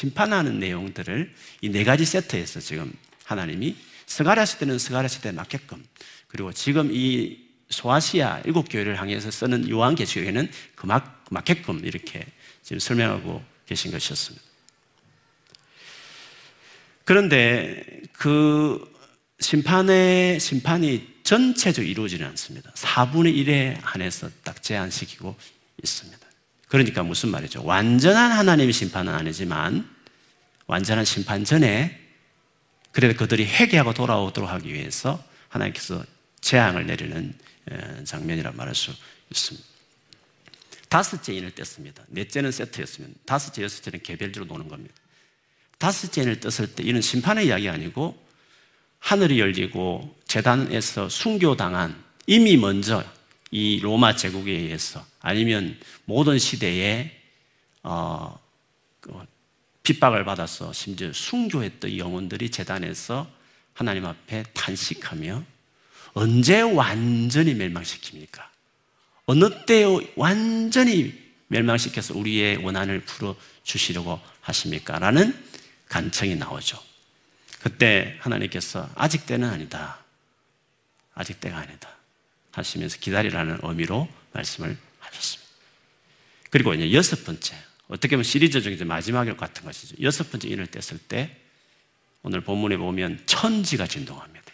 심판하는 0.04 0.58
내용들을 0.58 1.32
이 1.62 1.70
네 1.70 1.82
가지 1.84 2.04
세트에서 2.04 2.60
지금 2.60 2.92
하나님이 3.24 3.76
스가랴 4.06 4.44
시대는 4.44 4.78
스가랴 4.78 5.08
시대에 5.08 5.32
맞게끔 5.32 5.82
그리고 6.28 6.52
지금 6.52 6.90
이 6.92 7.38
소아시아 7.70 8.42
일곱 8.44 8.68
교회를 8.68 9.00
향해서 9.00 9.30
쓰는 9.30 9.68
요한 9.70 9.94
계시록에는 9.94 10.50
그 10.74 10.86
맞, 10.86 11.02
맞게끔 11.30 11.84
이렇게 11.86 12.26
지금 12.62 12.78
설명하고 12.78 13.42
계신 13.66 13.90
것이었습니다. 13.90 14.44
그런데 17.06 18.02
그 18.12 18.92
심판의 19.40 20.38
심판이 20.38 21.14
전체적으로 21.24 21.90
이루어지지 21.90 22.22
않습니다. 22.24 22.70
4분의 22.72 23.34
1에 23.36 23.78
한해서 23.80 24.28
딱 24.42 24.62
제한시키고 24.62 25.34
있습니다. 25.82 26.18
그러니까 26.68 27.02
무슨 27.02 27.30
말이죠? 27.30 27.64
완전한 27.64 28.32
하나님의 28.32 28.72
심판은 28.72 29.12
아니지만 29.14 29.93
완전한 30.66 31.04
심판 31.04 31.44
전에 31.44 32.00
그래도 32.92 33.16
그들이 33.18 33.44
회개하고 33.44 33.92
돌아오도록 33.92 34.48
하기 34.50 34.72
위해서 34.72 35.22
하나님께서 35.48 36.04
재앙을 36.40 36.86
내리는 36.86 37.34
장면이라 38.04 38.52
말할 38.52 38.74
수 38.74 38.92
있습니다. 39.30 39.66
다섯째 40.88 41.34
인을 41.34 41.50
뗐습니다. 41.52 42.02
넷째는 42.08 42.52
세트였으면 42.52 43.14
다섯째, 43.26 43.62
여섯째는 43.64 44.02
개별적으로 44.02 44.52
노는 44.52 44.68
겁니다. 44.68 44.94
다섯째 45.78 46.22
인을 46.22 46.38
떴을 46.38 46.72
때 46.74 46.84
이는 46.84 47.00
심판의 47.00 47.48
이야기 47.48 47.68
아니고 47.68 48.22
하늘이 49.00 49.40
열리고 49.40 50.16
재단에서 50.28 51.08
순교당한 51.08 52.02
이미 52.26 52.56
먼저 52.56 53.04
이 53.50 53.80
로마 53.80 54.14
제국에 54.14 54.52
의해서 54.52 55.04
아니면 55.20 55.78
모든 56.04 56.38
시대에 56.38 57.20
어, 57.82 58.38
그 59.00 59.12
핍박을 59.84 60.24
받아서 60.24 60.72
심지어 60.72 61.12
순교했던 61.12 61.98
영혼들이 61.98 62.50
재단에서 62.50 63.30
하나님 63.74 64.06
앞에 64.06 64.42
탄식하며 64.54 65.44
언제 66.14 66.62
완전히 66.62 67.54
멸망시킵니까? 67.54 68.42
어느 69.26 69.64
때 69.66 69.84
완전히 70.16 71.12
멸망시켜서 71.48 72.16
우리의 72.16 72.56
원한을 72.64 73.00
풀어 73.00 73.36
주시려고 73.62 74.20
하십니까? 74.40 74.98
라는 74.98 75.34
간청이 75.88 76.36
나오죠. 76.36 76.82
그때 77.60 78.16
하나님께서 78.20 78.88
아직 78.94 79.26
때는 79.26 79.48
아니다. 79.48 79.98
아직 81.14 81.40
때가 81.40 81.58
아니다. 81.58 81.88
하시면서 82.52 82.98
기다리라는 82.98 83.58
의미로 83.62 84.08
말씀을 84.32 84.76
하셨습니다. 85.00 85.52
그리고 86.50 86.72
이제 86.74 86.92
여섯 86.92 87.24
번째, 87.24 87.56
어떻게 87.94 88.16
보면 88.16 88.24
시리즈 88.24 88.60
중에 88.60 88.76
마지막 88.84 89.24
같은 89.36 89.64
것이죠. 89.64 89.94
여섯 90.02 90.28
번째 90.28 90.48
인을 90.48 90.66
뗐을 90.66 90.98
때 91.06 91.36
오늘 92.24 92.40
본문에 92.40 92.76
보면 92.76 93.22
천지가 93.26 93.86
진동합니다. 93.86 94.44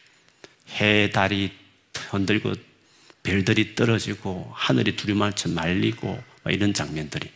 해, 0.78 1.08
달이 1.08 1.50
흔들고 2.10 2.52
별들이 3.22 3.74
떨어지고 3.74 4.52
하늘이 4.54 4.94
두리말처럼 4.94 5.54
말리고 5.54 6.22
이런 6.50 6.74
장면들이 6.74 7.30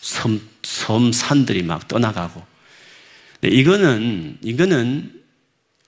섬, 0.00 0.40
섬 0.62 1.12
산들이 1.12 1.62
막 1.64 1.86
떠나가고 1.86 2.42
이거는, 3.42 4.38
이거는 4.42 5.22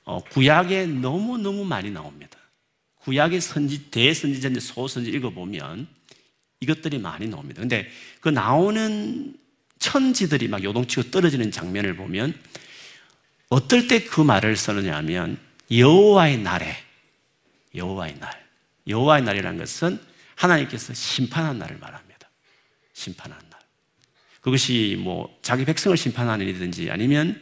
어, 0.05 0.23
구약에 0.25 0.85
너무 0.85 1.39
너무 1.39 1.65
많이 1.65 1.91
나옵니다. 1.91 2.37
구약의 2.97 3.41
선지, 3.41 3.91
대선지자인 3.91 4.61
소선지 4.61 5.11
읽어보면 5.11 5.87
이것들이 6.61 6.99
많이 6.99 7.29
나옵니다. 7.29 7.61
근데 7.61 7.89
그 8.21 8.29
나오는 8.29 9.35
천지들이 9.85 10.49
막 10.49 10.65
요동치고 10.65 11.11
떨어지는 11.11 11.51
장면을 11.51 11.95
보면 11.95 12.35
어떨 13.51 13.87
때 13.87 14.07
그 14.07 14.23
말을 14.23 14.57
쓰느냐 14.57 14.97
하면 14.97 15.39
여호와의 15.71 16.39
날에 16.39 16.75
여호와의 17.75 18.19
날 18.19 18.47
여호와의 18.89 19.25
날이라는 19.25 19.59
것은 19.59 20.01
하나님께서 20.37 20.95
심판한 20.95 21.59
날을 21.59 21.77
말합니다. 21.79 22.31
심판한 22.95 23.39
날. 23.51 23.61
그것이 24.41 24.97
뭐 24.99 25.39
자기 25.43 25.65
백성을 25.65 25.95
심판하는 25.97 26.47
일이든지 26.47 26.91
아니면 26.91 27.41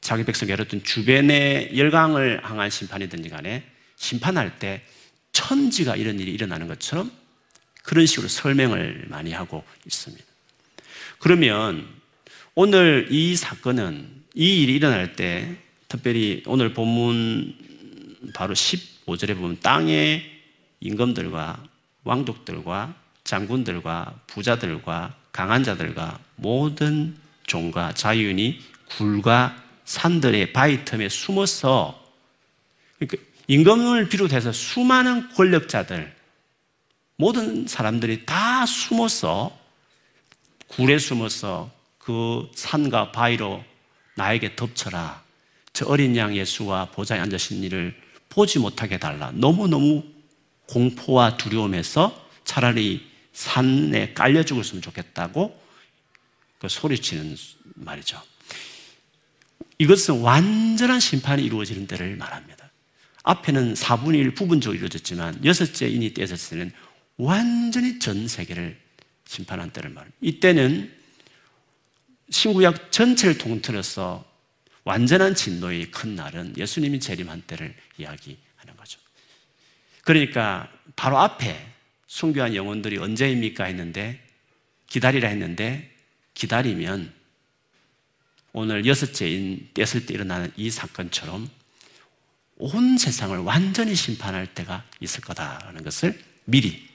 자기 0.00 0.24
백성이 0.24 0.52
어떤 0.52 0.82
주변의 0.82 1.76
열강을 1.76 2.44
향한 2.44 2.70
심판이든지 2.70 3.28
간에 3.28 3.64
심판할 3.96 4.58
때 4.58 4.82
천지가 5.32 5.96
이런 5.96 6.18
일이 6.18 6.32
일어나는 6.32 6.66
것처럼 6.66 7.10
그런 7.82 8.06
식으로 8.06 8.28
설명을 8.28 9.06
많이 9.08 9.32
하고 9.32 9.64
있습니다. 9.84 10.27
그러면 11.18 11.86
오늘 12.54 13.08
이 13.10 13.36
사건은 13.36 14.24
이 14.34 14.62
일이 14.62 14.74
일어날 14.74 15.14
때 15.14 15.56
특별히 15.88 16.42
오늘 16.46 16.74
본문 16.74 17.54
바로 18.34 18.54
15절에 18.54 19.36
보면 19.36 19.60
땅의 19.60 20.22
임금들과 20.80 21.64
왕족들과 22.04 22.94
장군들과 23.24 24.20
부자들과 24.26 25.14
강한 25.32 25.62
자들과 25.64 26.18
모든 26.36 27.16
종과 27.46 27.94
자유인이 27.94 28.60
굴과 28.86 29.62
산들의 29.84 30.52
바위 30.52 30.84
틈에 30.84 31.08
숨어서 31.08 32.02
그러니까 32.98 33.22
임금을 33.48 34.08
비롯해서 34.08 34.52
수많은 34.52 35.30
권력자들 35.30 36.14
모든 37.16 37.66
사람들이 37.66 38.26
다 38.26 38.64
숨어서 38.66 39.57
굴에 40.68 40.98
숨어서 40.98 41.70
그 41.98 42.50
산과 42.54 43.12
바위로 43.12 43.64
나에게 44.16 44.56
덮쳐라. 44.56 45.22
저 45.72 45.86
어린 45.86 46.16
양 46.16 46.34
예수와 46.34 46.90
보좌에 46.90 47.20
앉으신 47.20 47.62
이를 47.62 47.94
보지 48.28 48.58
못하게 48.58 48.96
해달라. 48.96 49.30
너무너무 49.32 50.04
공포와 50.66 51.36
두려움에서 51.36 52.28
차라리 52.44 53.06
산에 53.32 54.12
깔려 54.14 54.42
죽었으면 54.42 54.82
좋겠다고 54.82 55.58
그 56.58 56.68
소리치는 56.68 57.36
말이죠. 57.74 58.20
이것은 59.78 60.20
완전한 60.20 60.98
심판이 60.98 61.44
이루어지는 61.44 61.86
때를 61.86 62.16
말합니다. 62.16 62.70
앞에는 63.22 63.74
4분의 63.74 64.14
1 64.16 64.34
부분적으로 64.34 64.76
이루어졌지만 64.76 65.44
여섯째 65.44 65.88
인이 65.88 66.14
떼었을 66.14 66.58
때는 66.58 66.72
완전히 67.16 67.98
전 67.98 68.26
세계를 68.26 68.78
심판한 69.28 69.70
때를 69.70 69.90
말합니다. 69.90 70.16
이때는 70.22 70.90
신구약 72.30 72.90
전체를 72.90 73.36
통틀어서 73.36 74.26
완전한 74.84 75.34
진노의 75.34 75.90
큰 75.90 76.14
날은 76.16 76.56
예수님이 76.56 76.98
재림한 76.98 77.42
때를 77.42 77.76
이야기하는 77.98 78.76
거죠. 78.76 78.98
그러니까 80.02 80.72
바로 80.96 81.18
앞에 81.18 81.74
순교한 82.06 82.54
영혼들이 82.54 82.96
언제입니까 82.96 83.64
했는데 83.64 84.26
기다리라 84.86 85.28
했는데 85.28 85.94
기다리면 86.32 87.12
오늘 88.54 88.86
여섯째인 88.86 89.68
뗐을 89.74 90.06
때 90.06 90.14
일어나는 90.14 90.50
이 90.56 90.70
사건처럼 90.70 91.50
온 92.56 92.96
세상을 92.96 93.36
완전히 93.40 93.94
심판할 93.94 94.54
때가 94.54 94.84
있을 95.00 95.20
거다라는 95.20 95.84
것을 95.84 96.18
미리 96.46 96.88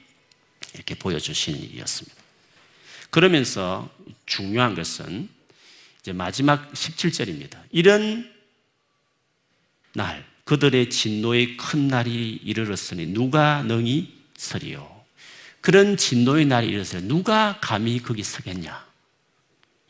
이렇게 0.74 0.96
보여주신 0.96 1.56
일이었습니다. 1.56 2.23
그러면서 3.14 3.88
중요한 4.26 4.74
것은 4.74 5.28
이제 6.00 6.12
마지막 6.12 6.72
17절입니다. 6.72 7.58
이런 7.70 8.28
날, 9.92 10.26
그들의 10.42 10.90
진노의 10.90 11.56
큰 11.56 11.86
날이 11.86 12.40
이르렀으니 12.42 13.06
누가 13.06 13.62
능히 13.62 14.12
서리요. 14.36 14.90
그런 15.60 15.96
진노의 15.96 16.46
날이 16.46 16.66
이르렀으니 16.66 17.06
누가 17.06 17.60
감히 17.60 18.02
거기 18.02 18.24
서겠냐. 18.24 18.84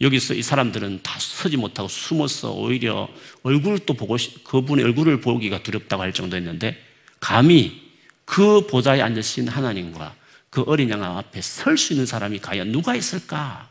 여기서 0.03 0.35
이 0.35 0.43
사람들은 0.43 1.01
다 1.03 1.19
서지 1.19 1.57
못하고 1.57 1.89
숨어서 1.89 2.53
오히려 2.53 3.09
얼굴을 3.43 3.87
또 3.87 3.95
보고, 3.95 4.19
그분의 4.45 4.85
얼굴을 4.85 5.23
보기가 5.23 5.63
두렵다고 5.63 6.03
할 6.03 6.13
정도였는데, 6.13 6.79
감히 7.21 7.91
그 8.27 8.67
보좌에 8.67 9.01
앉으신 9.01 9.49
하나님과 9.49 10.15
그 10.55 10.63
어린 10.69 10.89
양 10.89 11.03
앞에 11.03 11.43
설 11.43 11.77
수 11.77 11.95
있는 11.95 12.07
사람이 12.07 12.39
과연 12.39 12.71
누가 12.71 12.95
있을까? 12.95 13.69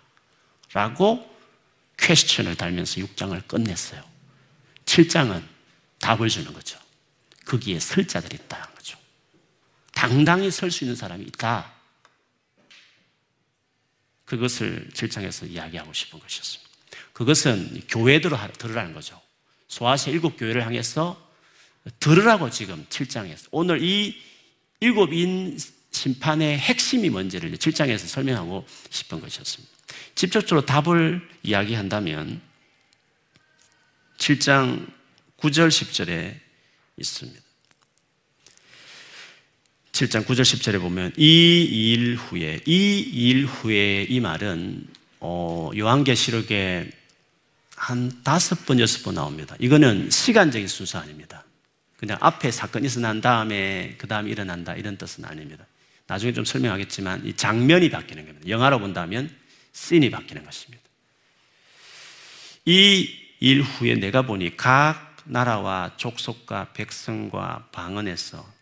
라고 0.73 1.33
퀘스천을 1.97 2.57
달면서 2.57 2.99
6장을 2.99 3.47
끝냈어요. 3.47 4.03
7장은 4.83 5.41
답을 5.99 6.27
주는 6.27 6.51
거죠. 6.51 6.77
거기에 7.45 7.79
설 7.79 8.05
자들이 8.05 8.35
있다는 8.35 8.65
거죠. 8.75 8.97
당당히 9.93 10.51
설 10.51 10.71
수 10.71 10.83
있는 10.83 10.97
사람이 10.97 11.23
있다. 11.23 11.71
그것을 14.25 14.89
7장에서 14.93 15.49
이야기하고 15.49 15.93
싶은 15.93 16.19
것이었습니다. 16.19 16.69
그것은 17.13 17.83
교회들로 17.87 18.37
들으라는 18.57 18.93
거죠. 18.93 19.21
소아시 19.69 20.11
일곱 20.11 20.35
교회를 20.35 20.65
향해서 20.65 21.31
들으라고 22.01 22.49
지금 22.49 22.85
7장에서 22.89 23.47
오늘 23.51 23.81
이 23.81 24.21
일곱 24.81 25.13
인 25.13 25.57
심판의 25.93 26.57
핵심이 26.57 27.09
뭔지를 27.09 27.51
7장에서 27.51 27.99
설명하고 27.99 28.65
싶은 28.89 29.21
것이었습니다. 29.21 29.73
직접적으로 30.15 30.65
답을 30.65 31.21
이야기한다면 31.43 32.41
7장 34.17 34.85
9절 35.37 35.69
10절에 35.69 36.35
있습니다. 36.97 37.41
7장 39.91 40.25
9절 40.25 40.41
10절에 40.41 40.81
보면 40.81 41.13
이 41.17 41.93
일 41.93 42.15
후에 42.15 42.61
이 42.65 43.11
일 43.13 43.45
후에 43.45 44.03
이 44.09 44.19
말은 44.19 44.87
어, 45.19 45.69
요한계시록에 45.77 46.89
한 47.75 48.23
다섯 48.23 48.65
번 48.65 48.79
여섯 48.79 49.03
번 49.03 49.15
나옵니다. 49.15 49.55
이거는 49.59 50.09
시간적인 50.09 50.67
순서 50.67 50.99
아닙니다. 50.99 51.45
그냥 51.97 52.17
앞에 52.21 52.51
사건이 52.51 52.87
일어난 52.87 53.21
다음에 53.21 53.95
그 53.97 54.07
다음에 54.07 54.29
일어난다 54.31 54.73
이런 54.75 54.97
뜻은 54.97 55.25
아닙니다. 55.25 55.65
나중에 56.13 56.33
좀 56.33 56.45
설명하겠지만 56.45 57.25
이 57.25 57.33
장면이 57.33 57.89
바뀌는 57.89 58.25
겁니다. 58.25 58.47
영화로 58.47 58.79
본다면 58.79 59.29
씬이 59.73 60.09
바뀌는 60.09 60.45
것입니다. 60.45 60.83
이 62.65 63.23
일 63.43 63.61
후에 63.61 63.95
내가 63.95 64.21
보니 64.21 64.55
각 64.55 65.17
나라와 65.25 65.91
족속과 65.97 66.71
백성과 66.71 67.67
방언에서 67.73 68.53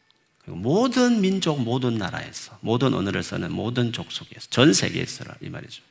모든 0.46 1.22
민족, 1.22 1.62
모든 1.62 2.00
나라에서, 2.00 2.58
모든 2.62 2.96
언어를 2.96 3.22
쓰는 3.22 3.52
모든 3.52 3.94
족속에서, 3.94 4.48
전 4.50 4.74
세계에서라 4.74 5.36
이 5.42 5.50
말이죠. 5.50 5.84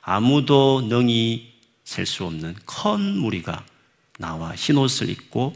아무도 0.00 0.86
능히 0.88 1.52
셀 1.84 2.06
수 2.06 2.24
없는 2.24 2.54
큰 2.64 3.18
무리가 3.18 3.66
나와 4.18 4.54
흰 4.54 4.78
옷을 4.78 5.10
입고 5.10 5.52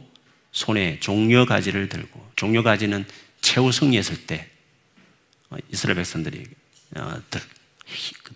손에 0.53 1.01
종려 1.01 1.47
가지를 1.47 1.88
들고 1.88 2.33
종려 2.37 2.62
가지는 2.62 3.07
최후 3.40 3.73
승리했을 3.73 4.27
때 4.27 4.51
어, 4.51 4.54
이스라엘 5.71 5.97
백성들이 5.97 6.45
어, 6.97 7.21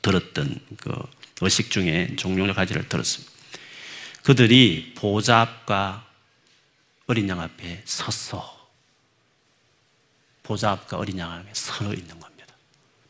들었던 0.03 0.61
그 0.81 0.93
의식 1.41 1.71
중에 1.71 2.17
종려 2.17 2.53
가지를 2.53 2.89
들었습니다. 2.89 3.33
그들이 4.25 4.95
보좌 4.97 5.41
앞과 5.41 6.07
어린 7.07 7.29
양 7.29 7.41
앞에 7.41 7.83
섰어. 7.85 8.59
보좌 10.43 10.73
앞과 10.73 10.99
어린 10.99 11.19
양 11.19 11.33
앞에 11.33 11.51
서 11.55 11.93
있는 11.95 12.19
겁니다. 12.21 12.55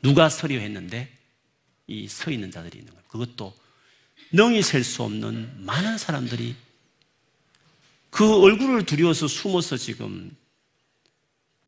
누가 0.03 0.29
서려 0.29 0.59
했는데 0.61 1.13
이 1.87 2.07
서 2.07 2.31
있는 2.31 2.51
자들이 2.51 2.79
있는 2.79 2.93
겁니다. 2.93 3.09
그것도 3.11 3.57
능히 4.33 4.63
셀 4.63 4.85
수 4.85 5.03
없는 5.03 5.65
많은 5.65 5.97
사람들이 5.99 6.55
그 8.11 8.43
얼굴을 8.43 8.85
두려워서 8.85 9.27
숨어서 9.27 9.77
지금 9.77 10.37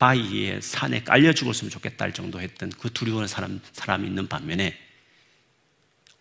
바위에 0.01 0.59
산에 0.61 1.03
깔려 1.03 1.31
죽었으면 1.31 1.69
좋겠다 1.69 2.05
할 2.05 2.11
정도 2.11 2.41
했던 2.41 2.71
그 2.71 2.91
두려운 2.91 3.27
사람, 3.27 3.61
사람이 3.71 4.07
있는 4.07 4.27
반면에 4.27 4.75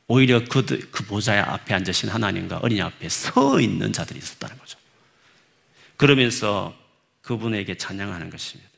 오히려 0.07 0.45
그, 0.45 0.67
그 0.91 1.07
보좌 1.07 1.43
앞에 1.51 1.73
앉으신 1.73 2.11
하나님과 2.11 2.59
어린이 2.59 2.83
앞에 2.83 3.09
서 3.09 3.59
있는 3.59 3.91
자들이 3.91 4.19
있었다는 4.19 4.59
거죠. 4.59 4.79
그러면서 5.97 6.77
그분에게 7.23 7.79
찬양하는 7.79 8.29
것입니다. 8.29 8.71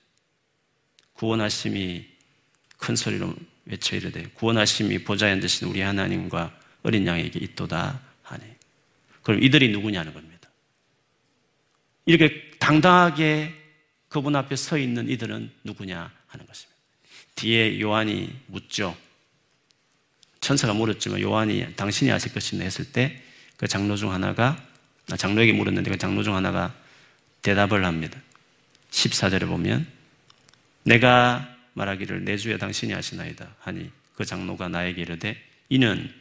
구원하심이 1.15 2.07
큰 2.77 2.95
소리로 2.95 3.35
외쳐 3.65 3.97
이르되 3.97 4.29
구원하심이 4.35 5.03
보좌에 5.03 5.33
앉으신 5.33 5.67
우리 5.67 5.81
하나님과 5.81 6.57
어린 6.85 7.05
양에게 7.09 7.41
있도다 7.41 8.01
하니. 8.23 8.45
그럼 9.23 9.43
이들이 9.43 9.73
누구냐는 9.73 10.15
겁니다. 10.15 10.49
이렇게 12.07 12.53
당당하게 12.61 13.62
그분 14.13 14.37
앞에 14.37 14.57
서 14.57 14.77
있는 14.77 15.09
이들은 15.09 15.51
누구냐 15.65 16.11
하는 16.27 16.47
것입니다. 16.47 16.79
뒤에 17.35 17.81
요한이 17.81 18.35
묻죠. 18.47 18.97
천사가 20.41 20.75
물었지만 20.75 21.21
요한이 21.21 21.77
당신이 21.77 22.11
아실 22.13 22.33
것이냐 22.33 22.65
했을 22.65 22.93
때 22.93 23.23
그 23.63 23.69
장로 23.69 23.95
중 23.95 24.13
하나가 24.13 24.61
아, 25.09 25.17
장로에게 25.17 25.53
물었는데 25.53 25.89
그 25.89 25.97
장로 25.97 26.25
중 26.25 26.35
하나가 26.35 26.75
대답을 27.43 27.85
합니다. 27.85 28.21
14절에 28.91 29.47
보면 29.47 29.87
내가 30.83 31.49
말하기를 31.75 32.25
내 32.25 32.37
주여 32.37 32.59
당신이 32.59 32.93
아시나이다 32.93 33.55
하니 33.61 33.89
그 34.17 34.25
장로가 34.25 34.67
나에게 34.67 35.03
이르되 35.03 35.41
이는 35.69 36.13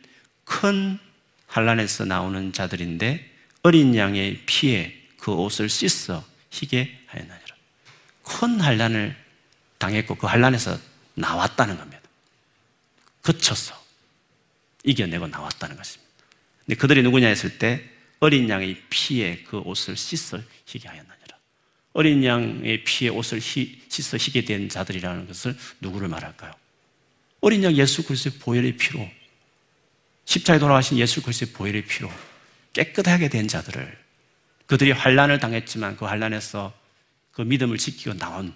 큰 0.43 0.99
환란에서 1.47 2.06
나오는 2.06 2.54
자들인데 2.54 3.27
어린 3.63 3.95
양의 3.95 4.43
피에 4.45 4.95
그 5.19 5.32
옷을 5.32 5.67
씻어 5.67 6.23
희게 6.51 6.95
하였나니라. 7.08 7.40
큰 8.23 8.60
환란을 8.60 9.15
당했고 9.77 10.15
그 10.15 10.27
환란에서 10.27 10.77
나왔다는 11.15 11.77
겁니다. 11.77 12.01
그쳐서 13.21 13.79
이겨내고 14.84 15.27
나왔다는 15.27 15.75
것입니다. 15.75 16.12
근데 16.65 16.75
그들이 16.75 17.03
누구냐 17.03 17.27
했을 17.27 17.57
때 17.57 17.84
어린 18.19 18.49
양의 18.49 18.84
피에 18.89 19.43
그 19.43 19.60
옷을 19.60 19.97
씻어 19.97 20.39
희게 20.65 20.88
하였나니라. 20.88 21.38
어린 21.93 22.23
양의 22.23 22.84
피에 22.84 23.10
옷을 23.10 23.39
희, 23.39 23.81
씻어 23.89 24.17
희게 24.17 24.45
된 24.45 24.69
자들이라는 24.69 25.27
것을 25.27 25.57
누구를 25.81 26.07
말할까요? 26.07 26.53
어린 27.41 27.63
양 27.63 27.73
예수 27.75 28.03
그리스도의 28.05 28.39
보혈의 28.39 28.77
피로 28.77 29.10
십자에 30.25 30.60
돌아가신 30.60 30.97
예수 30.99 31.21
그리스도의 31.21 31.53
보혈의 31.53 31.86
피로 31.86 32.12
깨끗하게 32.73 33.29
된 33.29 33.47
자들을 33.47 33.99
그들이 34.67 34.91
환란을 34.91 35.39
당했지만 35.39 35.97
그 35.97 36.05
환란에서 36.05 36.73
그 37.31 37.41
믿음을 37.41 37.77
지키고 37.77 38.17
나온 38.17 38.53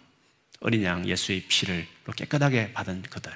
어린 0.60 0.84
양 0.84 1.08
예수의 1.08 1.44
피를 1.48 1.88
깨끗하게 2.16 2.74
받은 2.74 3.04
그들 3.04 3.32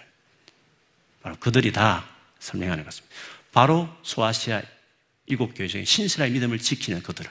바로 1.21 1.35
그들이 1.39 1.71
다 1.71 2.07
설명하는 2.39 2.83
것입니다. 2.83 3.15
바로 3.51 3.89
소아시아 4.03 4.61
일곱 5.25 5.53
교회 5.53 5.67
중에 5.67 5.85
신실한 5.85 6.31
믿음을 6.33 6.59
지키는 6.59 7.03
그들을 7.03 7.29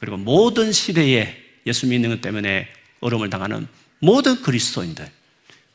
그리고 0.00 0.16
모든 0.16 0.72
시대에 0.72 1.36
예수 1.66 1.86
믿는 1.86 2.10
것 2.10 2.20
때문에 2.20 2.72
어려움을 3.00 3.30
당하는 3.30 3.68
모든 4.00 4.42
그리스도인들 4.42 5.10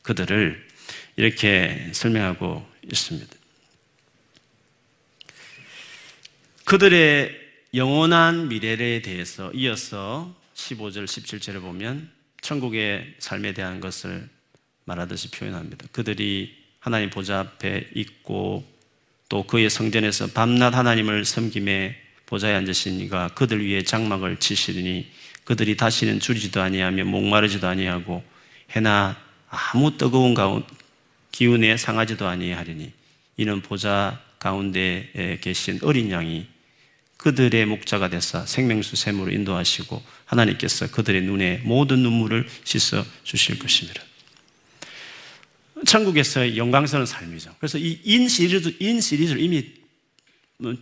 그들을 0.02 0.68
이렇게 1.16 1.92
설명하고 1.94 2.68
있습니다. 2.92 3.36
그들의 6.66 7.40
영원한 7.74 8.50
미래에 8.50 9.02
대해서 9.02 9.52
이어서 9.54 10.36
15절, 10.54 11.06
17절에 11.06 11.62
보면 11.62 12.10
천국의 12.42 13.16
삶에 13.20 13.54
대한 13.54 13.80
것을 13.80 14.30
말하듯이 14.86 15.32
표현합니다. 15.32 15.88
그들이 15.92 16.56
하나님 16.80 17.10
보좌 17.10 17.40
앞에 17.40 17.90
있고 17.96 18.66
또 19.30 19.44
그의 19.44 19.70
성전에서 19.70 20.28
밤낮 20.28 20.76
하나님을 20.76 21.26
섬김에 21.26 21.96
보좌에 22.26 22.54
앉으신 22.56 23.00
이가 23.00 23.30
그들 23.30 23.66
위에 23.66 23.84
장막을 23.84 24.38
치시리니 24.38 25.10
그들이 25.44 25.78
다시는 25.78 26.20
줄이지도 26.20 26.62
아니하며 26.62 27.06
목마르지도 27.06 27.68
아니하고 27.68 28.24
해나 28.72 29.18
아무 29.50 29.98
뜨거운 29.98 30.34
가운 30.34 30.64
기운에 31.32 31.78
상하지도 31.78 32.28
아니하리니 32.28 32.92
이는 33.38 33.62
보좌 33.62 34.22
가운데에 34.40 35.40
계신 35.42 35.80
어린 35.84 36.12
양이 36.12 36.48
그들의 37.24 37.66
목자가 37.68 38.10
되사 38.10 38.46
생명수 38.46 38.98
샘으로 38.98 39.32
인도하시고 39.32 40.04
하나님께서 40.26 40.92
그들의 40.92 41.22
눈에 41.22 41.62
모든 41.64 42.00
눈물을 42.00 42.46
씻어 42.66 43.06
주실 43.24 43.60
것입니다. 43.60 44.04
천국에서의 45.86 46.58
영광스러운 46.58 47.06
삶이죠. 47.06 47.56
그래서 47.60 47.78
이 47.78 48.02
인 48.04 48.28
시리즈, 48.28 48.76
인 48.82 49.00
시리즈를 49.00 49.42
이미 49.42 49.72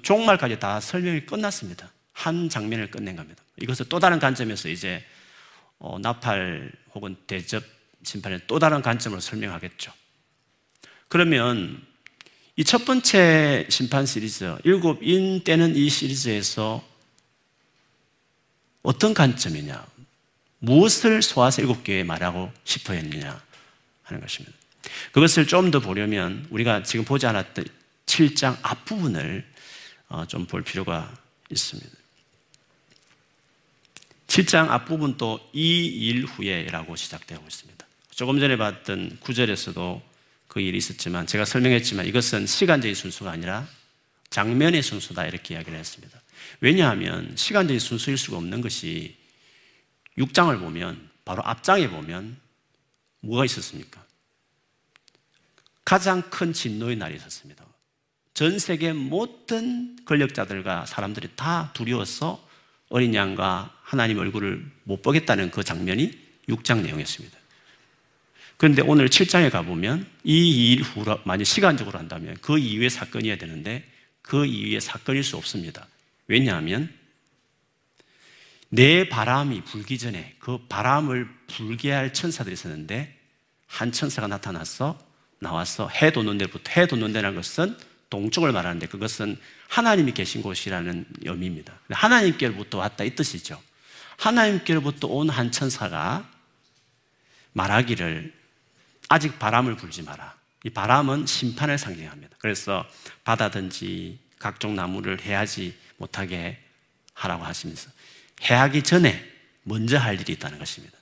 종말까지 0.01 0.59
다 0.59 0.79
설명이 0.79 1.27
끝났습니다. 1.27 1.91
한 2.13 2.49
장면을 2.49 2.89
끝낸 2.89 3.15
겁니다. 3.15 3.43
이것을 3.61 3.87
또 3.87 3.99
다른 3.99 4.17
관점에서 4.17 4.69
이제 4.69 5.03
어, 5.77 5.99
나팔 5.99 6.71
혹은 6.95 7.15
대접 7.27 7.63
심판의 8.03 8.41
또 8.47 8.57
다른 8.57 8.81
관점으로 8.81 9.21
설명하겠죠. 9.21 9.93
그러면 11.07 11.85
이 12.57 12.63
첫 12.63 12.85
번째 12.85 13.65
심판 13.69 14.05
시리즈, 14.05 14.55
일곱 14.63 15.01
인 15.03 15.43
때는 15.43 15.75
이 15.75 15.89
시리즈에서 15.89 16.83
어떤 18.83 19.13
관점이냐, 19.13 19.85
무엇을 20.59 21.21
소아서 21.21 21.61
일곱 21.61 21.83
개에 21.83 22.03
말하고 22.03 22.51
싶어 22.63 22.93
했느냐 22.93 23.41
하는 24.03 24.21
것입니다. 24.21 24.57
그것을 25.11 25.47
좀 25.47 25.71
더 25.71 25.79
보려면 25.79 26.45
우리가 26.49 26.83
지금 26.83 27.05
보지 27.05 27.25
않았던 27.25 27.65
7장 28.05 28.57
앞부분을 28.61 29.45
어, 30.09 30.25
좀볼 30.27 30.63
필요가 30.63 31.09
있습니다. 31.49 31.89
7장 34.27 34.69
앞부분도 34.69 35.51
이일 35.53 36.25
후에라고 36.25 36.95
시작되고 36.95 37.43
있습니다. 37.47 37.85
조금 38.13 38.39
전에 38.39 38.57
봤던 38.57 39.19
9절에서도 39.21 40.10
그 40.51 40.59
일이 40.59 40.77
있었지만 40.79 41.27
제가 41.27 41.45
설명했지만 41.45 42.05
이것은 42.07 42.45
시간적인 42.45 42.93
순수가 42.93 43.31
아니라 43.31 43.65
장면의 44.31 44.83
순수다 44.83 45.25
이렇게 45.25 45.53
이야기를 45.53 45.79
했습니다. 45.79 46.21
왜냐하면 46.59 47.33
시간적인 47.37 47.79
순수일 47.79 48.17
수가 48.17 48.35
없는 48.35 48.59
것이 48.59 49.15
6장을 50.17 50.59
보면 50.59 51.09
바로 51.23 51.41
앞장에 51.45 51.89
보면 51.89 52.35
뭐가 53.21 53.45
있었습니까? 53.45 54.03
가장 55.85 56.21
큰 56.29 56.51
진노의 56.51 56.97
날이 56.97 57.15
있었습니다. 57.15 57.65
전 58.33 58.59
세계 58.59 58.91
모든 58.91 59.95
권력자들과 60.03 60.85
사람들이 60.85 61.29
다 61.37 61.71
두려워서 61.73 62.45
어린 62.89 63.15
양과 63.15 63.73
하나님 63.83 64.17
얼굴을 64.17 64.69
못 64.83 65.01
보겠다는 65.01 65.49
그 65.49 65.63
장면이 65.63 66.11
6장 66.49 66.81
내용이었습니다. 66.81 67.40
그런데 68.61 68.83
오늘 68.83 69.09
7장에 69.09 69.49
가보면 69.49 70.05
이 70.23 70.73
일 70.73 70.83
후로 70.83 71.19
만약 71.23 71.45
시간적으로 71.45 71.97
한다면 71.97 72.37
그 72.41 72.59
이후의 72.59 72.91
사건이어야 72.91 73.37
되는데 73.37 73.83
그 74.21 74.45
이후의 74.45 74.81
사건일 74.81 75.23
수 75.23 75.35
없습니다. 75.37 75.87
왜냐하면 76.27 76.93
내 78.69 79.09
바람이 79.09 79.61
불기 79.63 79.97
전에 79.97 80.35
그 80.37 80.59
바람을 80.69 81.27
불게 81.47 81.91
할 81.91 82.13
천사들이 82.13 82.53
있었는데 82.53 83.17
한 83.65 83.91
천사가 83.91 84.27
나타나서 84.27 84.99
나와서 85.39 85.89
해 85.89 86.11
돋는 86.11 86.37
데부터 86.37 86.71
해 86.79 86.85
돋는 86.85 87.13
데라는 87.13 87.35
것은 87.35 87.75
동쪽을 88.11 88.51
말하는데 88.51 88.85
그것은 88.87 89.37
하나님이 89.69 90.11
계신 90.11 90.43
곳이라는 90.43 91.05
의미입니다. 91.25 91.79
하나님께로부터 91.89 92.77
왔다 92.77 93.03
이 93.03 93.15
뜻이죠. 93.15 93.59
하나님께로부터 94.17 95.07
온 95.07 95.31
한 95.31 95.51
천사가 95.51 96.29
말하기를 97.53 98.40
아직 99.11 99.37
바람을 99.39 99.75
불지 99.75 100.03
마라. 100.03 100.33
이 100.63 100.69
바람은 100.69 101.25
심판을 101.25 101.77
상징합니다. 101.77 102.37
그래서 102.39 102.87
바다든지 103.25 104.17
각종 104.39 104.73
나무를 104.73 105.19
해하지 105.19 105.75
못하게 105.97 106.57
하라고 107.13 107.43
하시면서 107.43 107.89
해하기 108.41 108.83
전에 108.83 109.21
먼저 109.63 109.97
할 109.97 110.19
일이 110.19 110.31
있다는 110.33 110.57
것입니다. 110.59 110.97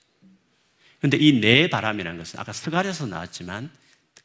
그런데 0.98 1.17
이 1.17 1.39
내 1.39 1.69
바람이라는 1.69 2.17
것은 2.17 2.39
아까 2.39 2.52
스가랴에서 2.52 3.06
나왔지만 3.06 3.69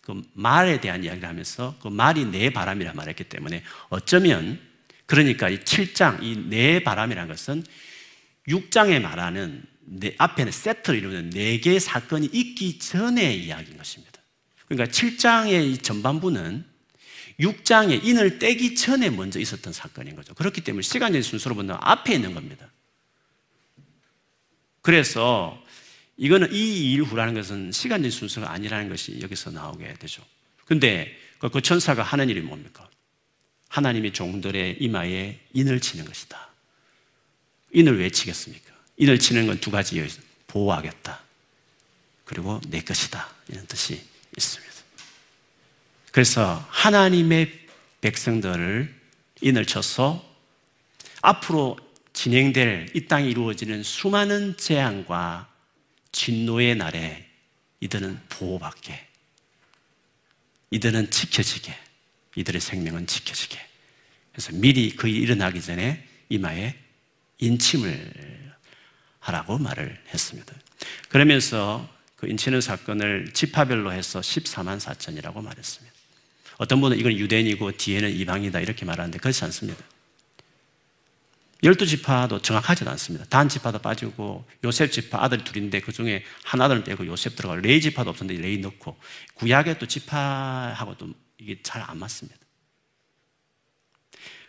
그 0.01 0.23
말에 0.33 0.81
대한 0.81 1.05
이야기를 1.05 1.29
하면서 1.29 1.77
그 1.83 1.89
말이 1.89 2.25
내 2.25 2.51
바람이라 2.51 2.95
말했기 2.95 3.25
때문에 3.25 3.63
어쩌면 3.91 4.59
그러니까 5.07 5.51
이 5.51 5.59
7장 5.61 6.23
이 6.23 6.49
내 6.49 6.83
바람이라는 6.83 7.29
것은 7.29 7.65
6장에 8.49 9.01
말하는 9.01 9.63
내 9.87 10.15
앞에는 10.19 10.53
세트를 10.53 10.99
이루는 10.99 11.31
네 11.31 11.59
개의 11.61 11.81
사건이 11.81 12.31
있기 12.33 12.79
전의 12.79 13.45
이야기인 13.45 13.77
것입니다. 13.77 14.21
그러니까 14.67 14.91
7장의 14.93 15.83
전반부는 15.83 16.65
6장에 17.41 18.05
인을 18.05 18.39
떼기 18.39 18.75
전에 18.75 19.11
먼저 19.11 19.41
있었던 19.41 19.73
사건인 19.73 20.17
거죠. 20.17 20.35
그렇기 20.35 20.61
때문에 20.63 20.83
시간적 20.83 21.23
순서로 21.23 21.55
본다면 21.55 21.81
앞에 21.83 22.15
있는 22.15 22.33
겁니다. 22.35 22.71
그래서 24.83 25.61
이거는 26.17 26.53
이 26.53 26.93
일 26.95 27.03
후라는 27.03 27.35
것은 27.35 27.73
시간적 27.73 28.13
순서가 28.13 28.51
아니라는 28.53 28.89
것이 28.89 29.21
여기서 29.21 29.51
나오게 29.51 29.95
되죠. 29.95 30.23
근데 30.65 31.17
그, 31.39 31.49
그 31.51 31.61
천사가 31.61 32.03
하는 32.03 32.29
일이 32.31 32.41
뭡니까? 32.41 32.89
하나님의 33.69 34.13
종들의 34.13 34.77
이마에 34.81 35.41
인을 35.53 35.81
치는 35.81 36.05
것이다. 36.05 36.49
인을 37.73 37.99
왜 37.99 38.11
치겠습니까? 38.11 38.74
인을 38.97 39.19
치는 39.19 39.47
건 39.47 39.61
두 39.61 39.71
가지예요. 39.71 40.07
보호하겠다. 40.47 41.21
그리고 42.25 42.61
내 42.69 42.81
것이다. 42.81 43.29
이런 43.49 43.67
뜻이 43.67 44.01
있습니다. 44.37 44.75
그래서 46.13 46.65
하나님의 46.71 47.67
백성들을 48.01 48.95
인을 49.41 49.67
쳐서 49.67 50.25
앞으로 51.23 51.79
진행될 52.13 52.93
이 52.95 53.07
땅에 53.07 53.29
이루어지는 53.29 53.83
수많은 53.83 54.57
재앙과 54.57 55.53
진노의 56.13 56.77
날에 56.77 57.29
이들은 57.81 58.21
보호받게, 58.29 59.09
이들은 60.71 61.11
지켜지게, 61.11 61.77
이들의 62.37 62.61
생명은 62.61 63.07
지켜지게. 63.07 63.59
그래서 64.33 64.53
미리 64.53 64.95
그 64.95 65.09
일이 65.09 65.23
일어나기 65.23 65.61
전에 65.61 66.07
이마에 66.29 66.77
인침을 67.39 68.44
하라고 69.25 69.59
말을 69.59 69.99
했습니다. 70.13 70.55
그러면서 71.09 71.89
그 72.17 72.29
인치는 72.29 72.61
사건을 72.61 73.33
지파별로 73.33 73.93
해서 73.93 74.21
14만 74.21 74.79
4천이라고 74.79 75.43
말했습니다. 75.43 75.95
어떤 76.59 76.81
분은 76.81 76.99
이건 76.99 77.13
유대인이고 77.13 77.73
뒤에는 77.73 78.11
이방이다 78.11 78.61
이렇게 78.61 78.85
말하는데 78.85 79.19
그렇지 79.19 79.45
않습니다. 79.45 79.83
열두 81.63 81.87
지파도 81.87 82.43
정확하지도 82.43 82.91
않습니다. 82.91 83.25
단 83.27 83.49
지파도 83.49 83.79
빠지고 83.79 84.47
요셉 84.63 84.93
지파 84.93 85.25
아들 85.25 85.43
둘인데 85.43 85.81
그 85.81 85.93
중에 85.93 86.23
한 86.45 86.61
아들 86.61 86.85
빼고 86.85 87.07
요셉 87.07 87.37
들어가고 87.37 87.63
레이 87.63 87.81
지파도 87.81 88.11
없었는데 88.11 88.43
레이 88.43 88.59
넣고 88.59 88.99
구약의 89.35 89.79
또 89.79 89.87
지파하고도 89.87 91.15
이게 91.39 91.63
잘 91.63 91.83
안 91.83 91.99
맞습니다. 91.99 92.39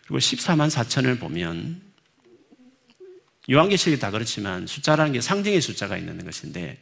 그리고 0.02 0.18
14만 0.18 0.70
4천을 0.70 1.18
보면 1.18 1.85
요한계시록이 3.50 4.00
다 4.00 4.10
그렇지만 4.10 4.66
숫자라는 4.66 5.12
게 5.12 5.20
상징의 5.20 5.60
숫자가 5.60 5.96
있는 5.96 6.24
것인데 6.24 6.78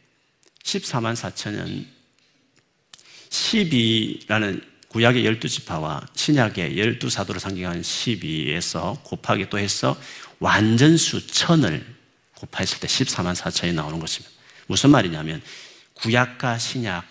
14만 0.62 1.14
4천은 1.14 1.87
12라는 3.29 4.64
구약의 4.88 5.24
12지파와 5.24 6.07
신약의 6.16 6.77
12사도를 6.77 7.38
상징하는 7.40 7.83
12에서 7.83 9.03
곱하기 9.03 9.50
또 9.50 9.59
해서 9.59 10.00
완전수 10.38 11.27
천을 11.27 11.85
곱했을 12.35 12.79
때 12.81 12.87
14만 12.87 13.35
4천이 13.35 13.74
나오는 13.74 13.98
것입니다. 13.98 14.33
무슨 14.66 14.90
말이냐면 14.90 15.42
구약과 15.94 16.59
신약 16.59 17.05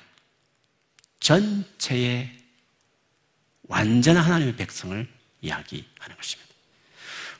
전체의 1.19 2.31
완전한 3.63 4.23
하나님의 4.23 4.55
백성을 4.55 5.07
이야기하는 5.41 6.15
것입니다. 6.17 6.53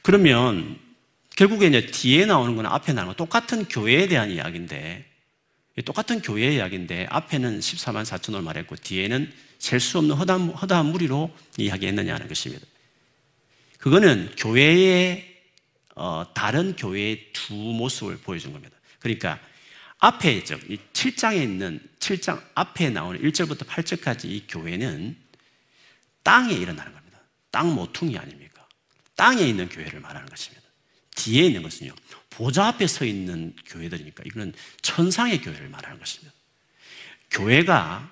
그러면 0.02 0.80
결국에 1.36 1.68
이제 1.68 1.86
뒤에 1.86 2.26
나오는 2.26 2.56
건 2.56 2.66
앞에 2.66 2.94
나오는 2.94 3.08
건 3.08 3.16
똑같은 3.16 3.66
교회에 3.66 4.08
대한 4.08 4.30
이야기인데 4.30 5.06
똑같은 5.86 6.22
교회의 6.22 6.56
이야기인데 6.56 7.08
앞에는 7.10 7.60
14만 7.60 8.06
4천을 8.06 8.44
말했고 8.44 8.76
뒤에는 8.76 9.32
셀 9.58 9.80
수 9.80 9.98
없는 9.98 10.16
허다한, 10.16 10.50
허다한 10.50 10.88
무리로 10.88 11.34
이야기했느냐는 11.58 12.28
것입니다. 12.28 12.66
그거는 13.80 14.34
교회의 14.38 15.34
어, 15.96 16.26
다른 16.34 16.76
교회의 16.76 17.32
두 17.34 17.54
모습을 17.54 18.18
보여준 18.18 18.52
겁니다. 18.52 18.76
그러니까 19.00 19.40
앞에 20.00 20.44
즉 20.44 20.60
7장에 20.94 21.42
있는 21.42 21.80
7장 22.00 22.42
앞에 22.56 22.90
나오는 22.90 23.22
1절부터 23.22 23.66
8절까지 23.66 24.26
이 24.26 24.46
교회는 24.48 25.16
땅에 26.24 26.54
일어나는 26.54 26.94
겁니다. 26.94 27.20
땅 27.52 27.74
모퉁이 27.74 28.18
아닙니까? 28.18 28.68
땅에 29.16 29.44
있는 29.44 29.70
교회를 29.70 30.00
말하는 30.02 30.28
것입니다. 30.28 30.63
뒤에 31.16 31.46
있는 31.46 31.64
것은요. 31.64 31.94
보좌 32.30 32.68
앞에 32.68 32.88
서 32.88 33.06
있는 33.06 33.56
교회들이니까 33.68 34.24
이거는 34.26 34.54
천상의 34.82 35.42
교회를 35.42 35.70
말하는 35.70 36.00
것입니다. 36.00 36.34
교회가 37.30 38.12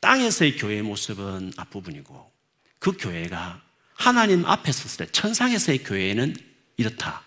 땅에서의 0.00 0.56
교회의 0.56 0.82
모습은 0.82 1.52
앞부분이고 1.56 2.32
그 2.78 2.92
교회가 2.92 3.62
하나님 3.94 4.44
앞에 4.44 4.72
섰을 4.72 5.06
때 5.06 5.12
천상에서의 5.12 5.84
교회는 5.84 6.36
이렇다. 6.76 7.22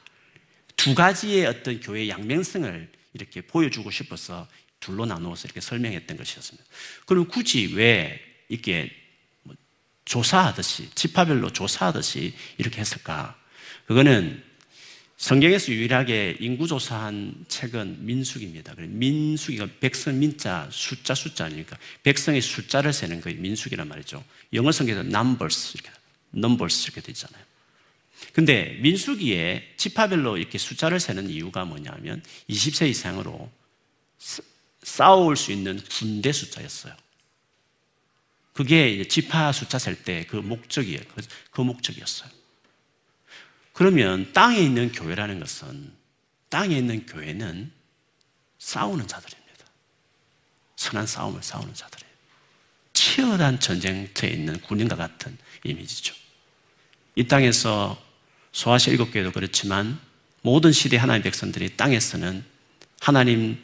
두 0.75 0.93
가지의 0.93 1.45
어떤 1.45 1.79
교회의 1.79 2.09
양면성을 2.09 2.91
이렇게 3.13 3.41
보여주고 3.41 3.91
싶어서 3.91 4.47
둘로 4.79 5.05
나누어서 5.05 5.45
이렇게 5.45 5.61
설명했던 5.61 6.17
것이었습니다. 6.17 6.67
그럼 7.05 7.27
굳이 7.27 7.73
왜 7.73 8.19
이렇게 8.49 8.91
뭐 9.43 9.55
조사하듯이, 10.03 10.89
지파별로 10.93 11.51
조사하듯이 11.51 12.35
이렇게 12.57 12.81
했을까? 12.81 13.39
그거는 13.87 14.43
성경에서 15.17 15.71
유일하게 15.71 16.37
인구조사한 16.39 17.45
책은 17.47 18.05
민숙입니다. 18.05 18.75
민숙이가 18.77 19.67
백성 19.79 20.19
민자 20.19 20.69
숫자 20.71 21.15
숫자 21.15 21.45
아닙니까? 21.45 21.77
백성의 22.03 22.41
숫자를 22.41 22.91
세는 22.91 23.21
거 23.21 23.29
민숙이란 23.29 23.87
말이죠. 23.87 24.23
영어 24.53 24.71
성경에서 24.71 25.07
numbers 25.07 25.77
이렇게 25.77 25.89
numbers 26.35 26.83
이렇게 26.83 27.01
되잖아요. 27.01 27.43
근데 28.33 28.77
민수기에 28.81 29.75
지파별로 29.77 30.37
이렇게 30.37 30.57
숫자를 30.57 30.99
세는 30.99 31.29
이유가 31.29 31.63
뭐냐면 31.63 32.21
20세 32.49 32.89
이상으로 32.89 33.49
싸울 34.83 35.37
수 35.37 35.51
있는 35.53 35.79
군대 35.89 36.31
숫자였어요. 36.33 36.93
그게 38.53 39.05
지파 39.07 39.51
숫자 39.53 39.79
셀 39.79 39.95
때 40.03 40.25
그 40.27 40.35
목적이에요. 40.37 40.99
그 41.51 41.61
목적이었어요. 41.61 42.29
그러면 43.75 44.31
땅에 44.31 44.57
있는 44.57 44.89
교회라는 44.93 45.41
것은 45.41 45.91
땅에 46.47 46.77
있는 46.77 47.05
교회는 47.05 47.69
싸우는 48.57 49.05
자들입니다. 49.05 49.65
선한 50.77 51.05
싸움을 51.05 51.43
싸우는 51.43 51.73
자들이에요. 51.73 52.13
치열한 52.93 53.59
전쟁터에 53.59 54.29
있는 54.29 54.61
군인과 54.61 54.95
같은 54.95 55.37
이미지죠. 55.65 56.15
이 57.15 57.27
땅에서 57.27 58.01
소아시 58.53 58.91
일곱 58.91 59.11
교회도 59.11 59.33
그렇지만 59.33 59.99
모든 60.41 60.71
시대 60.71 60.95
하나님 60.95 61.23
백성들이 61.23 61.75
땅에서는 61.75 62.45
하나님을 63.01 63.59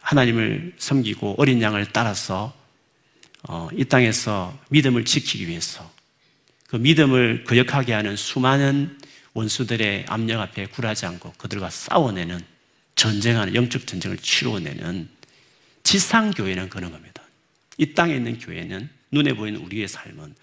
하나님을 0.00 0.76
섬기고 0.78 1.34
어린 1.36 1.60
양을 1.60 1.92
따라서 1.92 2.56
어, 3.42 3.68
이 3.76 3.84
땅에서 3.84 4.58
믿음을 4.70 5.04
지키기 5.04 5.48
위해서 5.48 5.92
그 6.72 6.78
믿음을 6.78 7.44
거역하게 7.44 7.92
하는 7.92 8.16
수많은 8.16 8.98
원수들의 9.34 10.06
압력 10.08 10.40
앞에 10.40 10.68
굴하지 10.68 11.04
않고 11.04 11.34
그들과 11.36 11.68
싸워내는 11.68 12.42
전쟁하는 12.96 13.54
영적 13.54 13.86
전쟁을 13.86 14.16
치루어내는 14.16 15.06
지상 15.82 16.30
교회는 16.30 16.70
그런 16.70 16.90
겁니다. 16.90 17.22
이 17.76 17.92
땅에 17.92 18.14
있는 18.14 18.38
교회는 18.38 18.88
눈에 19.10 19.34
보이는 19.34 19.60
우리의 19.60 19.86
삶은 19.86 20.34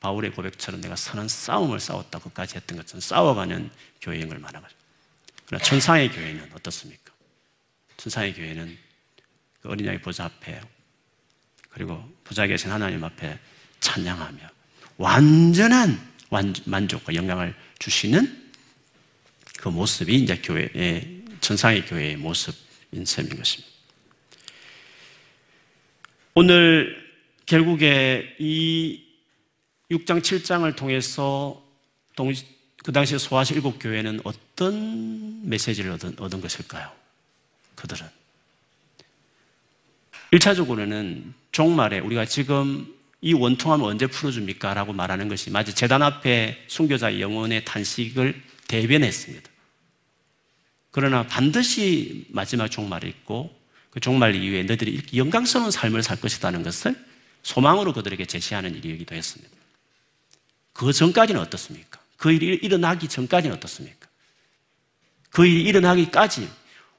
바울의 0.00 0.30
고백처럼 0.32 0.80
내가 0.80 0.96
선한 0.96 1.28
싸움을 1.28 1.80
싸웠다고까지 1.80 2.56
했던 2.56 2.78
것처럼 2.78 3.02
싸워가는 3.02 3.70
교회인 4.00 4.30
걸 4.30 4.38
말하는 4.38 4.62
거죠. 4.62 4.74
그러나 5.44 5.62
천상의 5.62 6.12
교회는 6.12 6.50
어떻습니까? 6.54 7.12
천상의 7.98 8.32
교회는 8.32 8.78
그 9.60 9.68
어린 9.68 9.84
양의 9.84 10.00
보좌 10.00 10.24
앞에 10.24 10.62
그리고 11.68 12.10
보좌 12.24 12.46
계신 12.46 12.70
하나님 12.70 13.04
앞에 13.04 13.38
찬양하며 13.80 14.55
완전한 14.98 16.00
만족과 16.64 17.14
영광을 17.14 17.54
주시는 17.78 18.50
그 19.58 19.68
모습이 19.68 20.14
이제 20.14 20.38
교회의 20.38 21.24
천상의 21.40 21.86
교회의 21.86 22.16
모습인 22.16 23.04
셈인 23.04 23.36
것입니다. 23.36 23.72
오늘 26.34 27.04
결국에 27.46 28.36
이 28.38 29.02
6장, 29.90 30.20
7장을 30.20 30.74
통해서 30.76 31.64
그 32.82 32.92
당시 32.92 33.18
소아시 33.18 33.54
일곱 33.54 33.78
교회는 33.78 34.20
어떤 34.24 35.48
메시지를 35.48 35.92
얻은, 35.92 36.16
얻은 36.18 36.40
것일까요? 36.40 36.90
그들은. 37.74 38.06
1차적으로는 40.32 41.32
종말에 41.52 42.00
우리가 42.00 42.24
지금 42.24 42.95
이 43.26 43.32
원통함을 43.32 43.84
언제 43.84 44.06
풀어줍니까? 44.06 44.72
라고 44.74 44.92
말하는 44.92 45.26
것이 45.26 45.50
마치 45.50 45.74
재단 45.74 46.00
앞에 46.00 46.64
순교자의 46.68 47.20
영혼의 47.20 47.64
탄식을 47.64 48.40
대변했습니다. 48.68 49.50
그러나 50.92 51.26
반드시 51.26 52.26
마지막 52.28 52.68
종말이 52.68 53.08
있고 53.08 53.52
그 53.90 53.98
종말 53.98 54.36
이후에 54.36 54.62
너희들이 54.62 55.02
영광스러운 55.16 55.72
삶을 55.72 56.04
살 56.04 56.20
것이라는 56.20 56.62
것을 56.62 56.94
소망으로 57.42 57.92
그들에게 57.94 58.26
제시하는 58.26 58.76
일이기도 58.76 59.16
했습니다. 59.16 59.52
그 60.72 60.92
전까지는 60.92 61.40
어떻습니까? 61.40 61.98
그 62.16 62.30
일이 62.30 62.54
일어나기 62.62 63.08
전까지는 63.08 63.56
어떻습니까? 63.56 64.06
그 65.30 65.44
일이 65.44 65.64
일어나기까지 65.64 66.48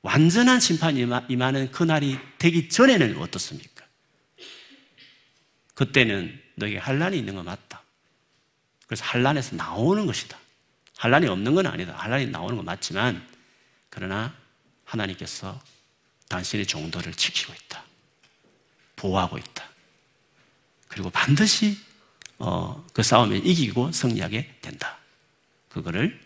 완전한 0.01 0.59
심판이 0.59 1.07
임하는 1.29 1.71
그날이 1.71 2.19
되기 2.37 2.67
전에는 2.67 3.17
어떻습니까? 3.17 3.76
그때는 5.77 6.41
너에게 6.55 6.79
한란이 6.79 7.19
있는 7.19 7.35
거 7.35 7.43
맞다. 7.43 7.83
그래서 8.87 9.05
한란에서 9.05 9.55
나오는 9.55 10.07
것이다. 10.07 10.35
한란이 10.97 11.27
없는 11.27 11.53
건 11.53 11.67
아니다. 11.67 11.93
한란이 11.95 12.25
나오는 12.27 12.55
건 12.55 12.65
맞지만 12.65 13.23
그러나 13.91 14.35
하나님께서 14.85 15.61
당신의 16.29 16.65
종도를 16.65 17.13
지키고 17.13 17.53
있다. 17.53 17.83
보호하고 18.95 19.37
있다. 19.37 19.69
그리고 20.87 21.11
반드시 21.11 21.77
어, 22.39 22.83
그 22.91 23.03
싸움에 23.03 23.37
이기고 23.37 23.91
승리하게 23.91 24.55
된다. 24.61 24.97
그거를 25.69 26.19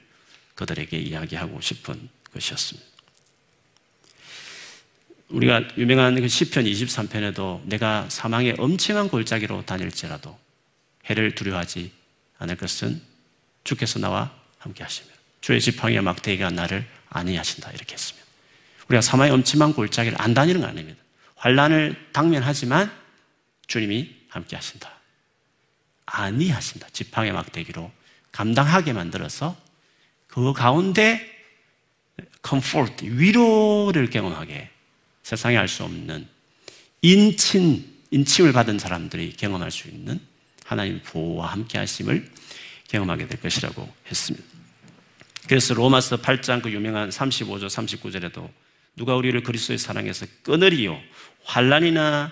그들에게 0.55 0.97
이야기하고 0.97 1.59
싶은 1.59 2.07
것이었습니다. 2.31 2.90
우리가 5.31 5.63
유명한 5.77 6.15
그 6.19 6.27
시편 6.27 6.65
23편에도 6.65 7.61
내가 7.65 8.05
사망의 8.09 8.55
엄청난 8.57 9.07
골짜기로 9.07 9.65
다닐지라도 9.65 10.37
해를 11.09 11.35
두려워하지 11.35 11.91
않을 12.37 12.57
것은 12.57 13.01
주께서 13.63 13.99
나와 13.99 14.33
함께 14.57 14.83
하시며 14.83 15.09
주의 15.39 15.59
지팡이와 15.59 16.01
막대기가 16.01 16.49
나를 16.49 16.85
안위하신다 17.09 17.71
이렇게 17.71 17.93
했습니다. 17.93 18.27
우리가 18.87 19.01
사망의 19.01 19.31
엄청난 19.31 19.73
골짜기를 19.73 20.21
안 20.21 20.33
다니는 20.33 20.61
거 20.61 20.67
아닙니다. 20.67 21.01
환란을 21.35 22.09
당면하지만 22.11 22.91
주님이 23.67 24.15
함께 24.29 24.55
하신다. 24.55 24.91
안위하신다. 26.05 26.89
지팡이 26.91 27.31
막대기로 27.31 27.91
감당하게 28.31 28.93
만들어서 28.93 29.57
그 30.27 30.53
가운데 30.53 31.29
Comfort, 32.41 33.05
위로를 33.05 34.09
경험하게 34.09 34.69
세상에 35.23 35.57
알 35.57 35.67
수 35.67 35.83
없는 35.83 36.27
인친, 37.01 37.85
인침을 38.11 38.53
받은 38.53 38.79
사람들이 38.79 39.33
경험할 39.33 39.71
수 39.71 39.87
있는 39.87 40.19
하나님 40.65 41.01
보호와 41.03 41.47
함께 41.51 41.77
하심을 41.77 42.29
경험하게 42.87 43.27
될 43.27 43.39
것이라고 43.41 43.91
했습니다. 44.07 44.45
그래서 45.47 45.73
로마서 45.73 46.17
8장 46.17 46.61
그 46.61 46.71
유명한 46.71 47.09
35절 47.09 47.65
39절에도 47.67 48.49
누가 48.95 49.15
우리를 49.15 49.41
그리스도의 49.41 49.79
사랑에서 49.79 50.25
끊으리요 50.43 50.99
환란이나 51.43 52.31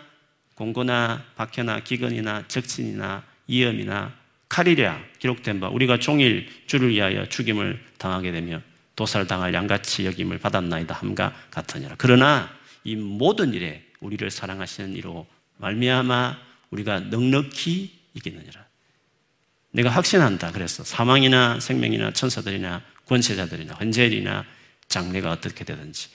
곤고나 0.55 1.25
박해나 1.35 1.79
기근이나 1.81 2.45
적신이나 2.47 3.23
위험이나 3.47 4.13
칼이랴 4.49 4.99
기록된 5.19 5.59
바 5.59 5.69
우리가 5.69 5.99
종일 5.99 6.49
주를 6.67 6.89
위하여 6.89 7.27
죽임을 7.27 7.83
당하게 7.97 8.31
되며 8.31 8.61
도살당할 8.95 9.53
양같이 9.53 10.05
여김을 10.05 10.39
받았나이다 10.39 10.93
함과 10.93 11.33
같으니라. 11.49 11.95
그러나 11.97 12.58
이 12.83 12.95
모든 12.95 13.53
일에 13.53 13.85
우리를 13.99 14.29
사랑하시는 14.29 14.95
이로 14.95 15.27
말미암아 15.57 16.37
우리가 16.71 17.01
넉넉히 17.01 17.91
이기느니라. 18.13 18.65
내가 19.71 19.89
확신한다. 19.89 20.51
그래서 20.51 20.83
사망이나 20.83 21.59
생명이나 21.59 22.13
천사들이나 22.13 22.83
권세자들이나 23.05 23.73
헌재일이나 23.75 24.45
장래가 24.87 25.31
어떻게 25.31 25.63
되든지 25.63 26.09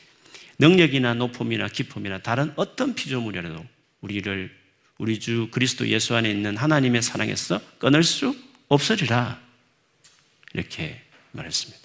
능력이나 0.59 1.15
높음이나 1.15 1.69
기품이나 1.69 2.19
다른 2.19 2.53
어떤 2.57 2.95
피조물이라도 2.95 3.65
우리를 4.01 4.65
우리 4.99 5.19
주 5.19 5.49
그리스도 5.51 5.89
예수 5.89 6.15
안에 6.15 6.31
있는 6.31 6.57
하나님의 6.57 7.03
사랑에서 7.03 7.61
끊을 7.79 8.03
수 8.05 8.37
없으리라. 8.69 9.41
이렇게 10.53 11.03
말했습니다. 11.33 11.83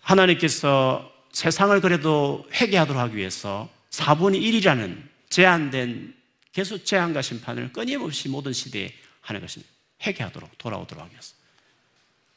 하나님께서 0.00 1.12
세상을 1.32 1.80
그래도 1.80 2.46
회개하도록 2.52 3.00
하기 3.02 3.16
위해서 3.16 3.70
4분의 3.90 4.40
1이라는 4.42 5.02
제한된 5.28 6.14
계속 6.52 6.84
제한과 6.84 7.22
심판을 7.22 7.72
끊임없이 7.72 8.28
모든 8.28 8.52
시대에 8.52 8.92
하는 9.20 9.40
것입니다. 9.40 9.72
회개하도록 10.04 10.58
돌아오도록 10.58 11.04
하기 11.04 11.12
위해서. 11.12 11.34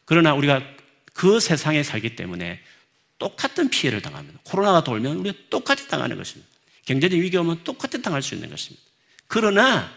그러나 0.06 0.34
우리가 0.34 0.62
그 1.14 1.40
세상에 1.40 1.84
살기 1.84 2.16
때문에 2.16 2.62
똑같은 3.18 3.70
피해를 3.70 4.02
당합니다. 4.02 4.40
코로나가 4.44 4.84
돌면 4.84 5.18
우리가 5.18 5.38
똑같이 5.50 5.88
당하는 5.88 6.18
것입니다. 6.18 6.52
경제적 6.86 7.18
위기 7.18 7.38
오면 7.38 7.64
똑같이 7.64 8.02
당할 8.02 8.22
수 8.22 8.36
있는 8.36 8.50
것입니다. 8.50 8.84
그러나 9.28 9.92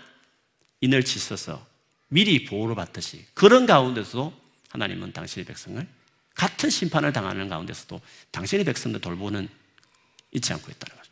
이늘치 0.81 1.19
있어서 1.19 1.67
미리 2.09 2.45
보호를 2.45 2.77
받듯이 2.77 3.27
그런 3.35 3.67
가운데서도 3.67 4.33
하나님은 4.69 5.13
당신의 5.13 5.45
백성을 5.47 5.87
같은 6.37 6.71
심판을 6.71 7.13
당하는 7.13 7.49
가운데서도 7.49 8.01
당신의 8.31 8.65
백성들 8.65 9.01
돌보는 9.01 9.49
잊지 10.33 10.53
않고 10.53 10.71
있다는 10.71 10.97
거죠. 10.97 11.11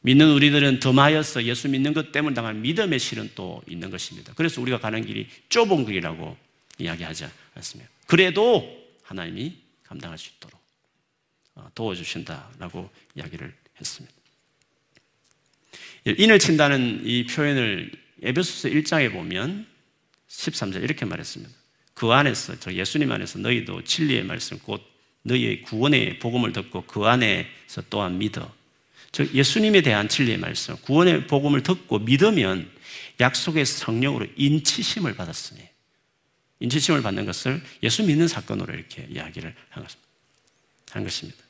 믿는 0.00 0.30
우리들은 0.30 0.78
더마여서 0.80 1.44
예수 1.44 1.68
믿는 1.68 1.92
것 1.92 2.12
때문에 2.12 2.34
당한 2.34 2.62
믿음의 2.62 3.00
실은 3.00 3.30
또 3.34 3.60
있는 3.66 3.90
것입니다. 3.90 4.32
그래서 4.36 4.62
우리가 4.62 4.78
가는 4.78 5.04
길이 5.04 5.28
좁은 5.48 5.84
길이라고 5.84 6.36
이야기하지 6.78 7.26
않습니다. 7.54 7.90
그래도 8.06 8.64
하나님이 9.02 9.58
감당할 9.82 10.16
수 10.16 10.30
있도록 10.36 10.58
어, 11.56 11.68
도와주신다라고 11.74 12.88
이야기를 13.16 13.52
했습니다. 13.80 14.14
인을 16.06 16.38
친다는 16.38 17.02
이 17.04 17.26
표현을 17.26 17.90
에베소서 18.22 18.68
1장에 18.68 19.12
보면 19.12 19.66
13절 20.28 20.82
이렇게 20.84 21.04
말했습니다. 21.04 21.57
그 21.98 22.12
안에서 22.12 22.54
저 22.60 22.72
예수님 22.72 23.10
안에서 23.10 23.40
너희도 23.40 23.82
진리의 23.82 24.22
말씀 24.22 24.56
곧 24.60 24.80
너희의 25.22 25.62
구원의 25.62 26.20
복음을 26.20 26.52
듣고 26.52 26.82
그 26.82 27.06
안에서 27.06 27.82
또한 27.90 28.18
믿어. 28.18 28.54
즉 29.10 29.34
예수님에 29.34 29.80
대한 29.80 30.08
진리의 30.08 30.38
말씀, 30.38 30.76
구원의 30.82 31.26
복음을 31.26 31.64
듣고 31.64 31.98
믿으면 31.98 32.70
약속의 33.18 33.66
성령으로 33.66 34.26
인치심을 34.36 35.16
받았으니 35.16 35.60
인치심을 36.60 37.02
받는 37.02 37.26
것을 37.26 37.60
예수 37.82 38.04
믿는 38.04 38.28
사건으로 38.28 38.74
이렇게 38.74 39.08
이야기를 39.10 39.52
한 40.90 41.02
것입니다. 41.02 41.42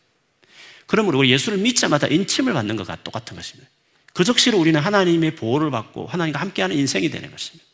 그러므로 0.86 1.26
예수를 1.26 1.59
믿자마자 1.59 2.07
인침을 2.07 2.55
받는 2.55 2.76
것과 2.76 3.03
똑같은 3.05 3.36
것입니다. 3.36 3.68
그 4.14 4.24
적시로 4.24 4.59
우리는 4.59 4.80
하나님의 4.80 5.34
보호를 5.34 5.70
받고 5.70 6.07
하나님과 6.07 6.40
함께하는 6.40 6.74
인생이 6.74 7.11
되는 7.11 7.30
것입니다. 7.30 7.67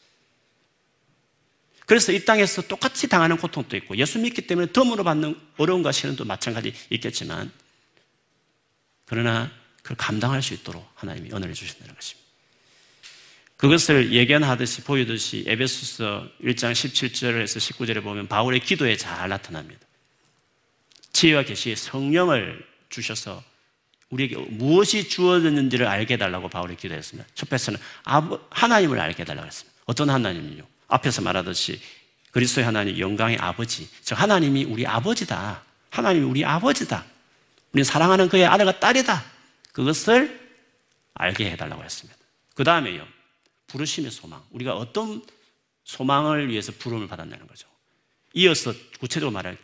그래서 1.86 2.12
이 2.12 2.24
땅에서 2.24 2.62
똑같이 2.62 3.08
당하는 3.08 3.36
고통도 3.36 3.76
있고 3.76 3.96
예수 3.96 4.18
믿기 4.18 4.46
때문에 4.46 4.72
덤으로 4.72 5.04
받는 5.04 5.38
어려움과 5.58 5.92
시련도 5.92 6.24
마찬가지 6.24 6.72
있겠지만 6.90 7.52
그러나 9.04 9.50
그걸 9.82 9.96
감당할 9.96 10.42
수 10.42 10.54
있도록 10.54 10.88
하나님이 10.94 11.30
은혜를 11.30 11.54
주신다는 11.54 11.94
것입니다. 11.94 12.24
그것을 13.56 14.12
예견하듯이 14.12 14.82
보이듯이 14.82 15.44
에베소서 15.46 16.28
1장 16.42 16.72
17절에서 16.72 17.58
19절에 17.58 18.02
보면 18.02 18.28
바울의 18.28 18.60
기도에 18.60 18.96
잘 18.96 19.28
나타납니다. 19.28 19.80
지혜와 21.12 21.44
계시의 21.44 21.76
성령을 21.76 22.66
주셔서 22.88 23.42
우리에게 24.10 24.36
무엇이 24.36 25.08
주어졌는지를 25.08 25.86
알게 25.86 26.14
해달라고 26.14 26.48
바울이 26.48 26.76
기도했습니다. 26.76 27.28
첫 27.34 27.48
번째는 27.48 27.78
하나님을 28.50 29.00
알게 29.00 29.22
해달라고 29.22 29.46
했습니다. 29.46 29.74
어떤 29.86 30.10
하나님은요? 30.10 30.73
앞에서 30.88 31.22
말하듯이 31.22 31.80
그리스도의 32.32 32.64
하나님 32.64 32.98
영광의 32.98 33.38
아버지. 33.38 33.88
즉 34.02 34.20
하나님이 34.20 34.64
우리 34.64 34.86
아버지다. 34.86 35.62
하나님이 35.90 36.24
우리 36.24 36.44
아버지다. 36.44 37.04
우리는 37.72 37.84
사랑하는 37.84 38.28
그의 38.28 38.46
아들과 38.46 38.80
딸이다. 38.80 39.24
그것을 39.72 40.44
알게 41.14 41.50
해달라고 41.52 41.82
했습니다. 41.82 42.18
그 42.54 42.64
다음에요. 42.64 43.06
부르심의 43.68 44.10
소망. 44.10 44.42
우리가 44.50 44.76
어떤 44.76 45.22
소망을 45.84 46.48
위해서 46.48 46.72
부름을 46.72 47.08
받았다는 47.08 47.46
거죠. 47.46 47.68
이어서 48.34 48.72
구체적으로 48.98 49.30
말할 49.30 49.56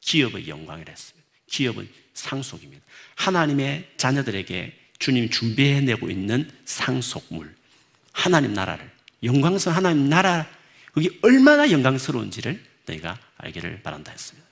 기업의 0.00 0.48
영광이라 0.48 0.90
했습니다. 0.90 1.28
기업은 1.48 1.88
상속입니다. 2.14 2.84
하나님의 3.16 3.92
자녀들에게 3.96 4.78
주님이 4.98 5.30
준비해내고 5.30 6.10
있는 6.10 6.50
상속물. 6.64 7.54
하나님 8.12 8.52
나라를. 8.54 8.90
영광스러운 9.22 9.76
하나님 9.76 10.08
나라. 10.08 10.46
그게 10.92 11.10
얼마나 11.22 11.70
영광스러운지를 11.70 12.62
너희가 12.86 13.18
알기를 13.38 13.82
바란다 13.82 14.12
했습니다. 14.12 14.46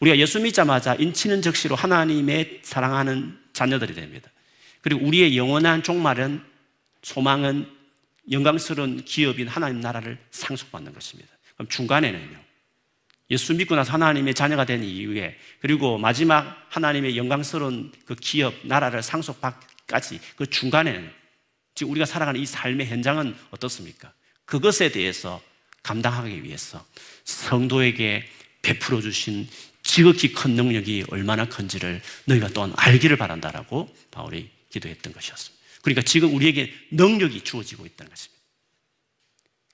우리가 0.00 0.16
예수 0.18 0.40
믿자마자 0.40 0.94
인치는 0.94 1.42
적시로 1.42 1.76
하나님의 1.76 2.60
사랑하는 2.62 3.38
자녀들이 3.52 3.94
됩니다. 3.94 4.30
그리고 4.80 5.06
우리의 5.06 5.36
영원한 5.36 5.82
종말은 5.82 6.42
소망은 7.02 7.68
영광스러운 8.30 9.04
기업인 9.04 9.48
하나님 9.48 9.80
나라를 9.80 10.18
상속받는 10.30 10.92
것입니다. 10.92 11.30
그럼 11.54 11.68
중간에는요. 11.68 12.38
예수 13.30 13.54
믿고 13.54 13.74
나서 13.74 13.92
하나님의 13.92 14.34
자녀가 14.34 14.64
된 14.64 14.84
이후에 14.84 15.36
그리고 15.60 15.98
마지막 15.98 16.66
하나님의 16.68 17.16
영광스러운 17.16 17.92
그 18.04 18.14
기업 18.14 18.54
나라를 18.64 19.02
상속받까지 19.02 20.20
그 20.36 20.46
중간에는 20.46 21.10
지금 21.82 21.90
우리가 21.90 22.06
살아가는 22.06 22.40
이 22.40 22.46
삶의 22.46 22.86
현장은 22.86 23.34
어떻습니까? 23.50 24.12
그것에 24.44 24.92
대해서 24.92 25.42
감당하기 25.82 26.44
위해서 26.44 26.86
성도에게 27.24 28.24
베풀어 28.62 29.00
주신 29.00 29.48
지극히 29.82 30.32
큰 30.32 30.52
능력이 30.52 31.06
얼마나 31.08 31.44
큰지를 31.48 32.00
너희가 32.26 32.50
또한 32.50 32.72
알기를 32.76 33.16
바란다라고 33.16 33.92
바울이 34.12 34.48
기도했던 34.70 35.12
것이었습니다. 35.12 35.64
그러니까 35.82 36.02
지금 36.02 36.32
우리에게 36.36 36.72
능력이 36.92 37.40
주어지고 37.40 37.84
있다는 37.84 38.10
것입니다. 38.10 38.40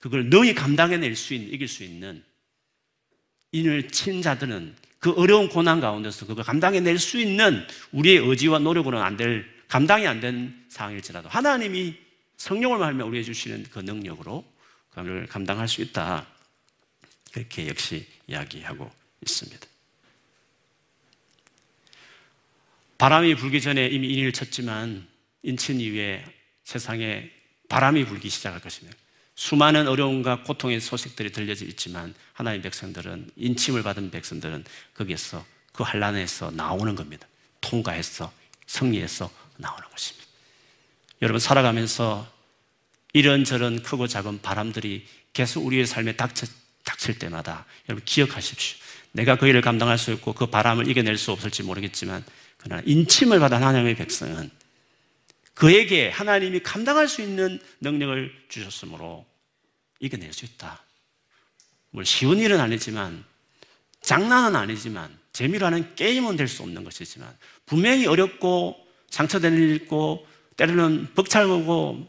그걸 0.01 0.31
너희 0.31 0.55
감당해낼 0.55 1.15
수 1.15 1.35
있는, 1.35 1.53
이길 1.53 1.69
수 1.69 1.85
있는 1.85 2.25
인을 3.53 3.91
친 3.91 4.23
자들은 4.23 4.75
그 4.99 5.11
어려운 5.11 5.51
고난 5.51 5.81
가운데서 5.81 6.25
그걸 6.25 6.43
감당해낼 6.43 6.99
수 6.99 7.21
있는 7.21 7.67
우리의 7.93 8.17
의지와 8.17 8.61
노력으로는 8.61 9.05
안 9.05 9.19
될, 9.19 9.58
감당이 9.69 10.07
안 10.07 10.21
된 10.21 10.65
상황일지라도 10.69 11.29
하나님이 11.29 11.97
성령을 12.39 12.79
말하며 12.79 13.05
우리에게 13.05 13.25
주시는 13.25 13.67
그 13.71 13.81
능력으로 13.81 14.45
그걸 14.91 15.27
감당할 15.27 15.69
수 15.69 15.83
있다. 15.83 16.27
그렇게 17.33 17.69
역시 17.69 18.07
이야기하고 18.27 18.91
있습니다. 19.23 19.67
바람이 22.97 23.35
불기 23.37 23.61
전에 23.61 23.87
이미 23.87 24.09
인을 24.15 24.33
쳤지만 24.33 25.07
인친 25.43 25.81
이후에 25.81 26.25
세상에 26.65 27.31
바람이 27.69 28.07
불기 28.07 28.29
시작할 28.29 28.61
것입니다. 28.61 28.99
수많은 29.35 29.87
어려움과 29.87 30.43
고통의 30.43 30.81
소식들이 30.81 31.31
들려져 31.31 31.65
있지만 31.67 32.13
하나님 32.33 32.61
백성들은 32.63 33.31
인침을 33.37 33.85
받은 33.85 34.11
백성들은 34.11 34.65
거기에서 34.95 35.47
그 35.73 35.85
환란에서 35.85 36.51
나오는 36.51 36.97
겁니다. 36.97 37.29
통과해서 37.61 38.33
승리해서 38.67 39.31
나오는 39.59 39.89
것입니다. 39.91 40.27
여러분 41.23 41.41
살아가면서 41.41 42.27
이런저런 43.13 43.83
크고 43.83 44.07
작은 44.07 44.41
바람들이 44.41 45.07
계속 45.33 45.67
우리의 45.67 45.87
삶에 45.87 46.17
닥쳐, 46.17 46.47
닥칠 46.85 47.19
때마다 47.19 47.67
여러분 47.89 48.05
기억하십시오. 48.05 48.79
내가 49.13 49.37
그 49.37 49.47
일을 49.47 49.61
감당할 49.61 49.99
수 49.99 50.13
있고 50.13 50.33
그 50.33 50.47
바람을 50.47 50.89
이겨낼 50.89 51.17
수 51.17 51.33
없을지 51.33 51.63
모르겠지만 51.63 52.25
그러나 52.57 52.83
인침을 52.87 53.39
받은 53.41 53.57
하나님의 53.57 53.97
백성은 53.97 54.51
그에게 55.55 56.09
하나님이 56.09 56.61
감당할 56.61 57.09
수 57.09 57.21
있는 57.21 57.61
능력을 57.81 58.33
주셨으므로 58.49 59.27
이겨낼 59.99 60.33
수 60.33 60.45
있다. 60.45 60.83
뭐 61.91 62.05
쉬운 62.05 62.39
일은 62.39 62.61
아니지만 62.61 63.25
장난은 64.03 64.55
아니지만 64.55 65.19
재미로 65.33 65.67
하는 65.67 65.95
게임은 65.97 66.37
될 66.37 66.47
수 66.49 66.63
없는 66.63 66.85
것이지만 66.85 67.37
분명히 67.67 68.07
어렵고 68.07 68.88
상처되는 69.11 69.59
일 69.59 69.75
있고 69.77 70.27
때로는 70.57 71.09
벅차고 71.15 72.09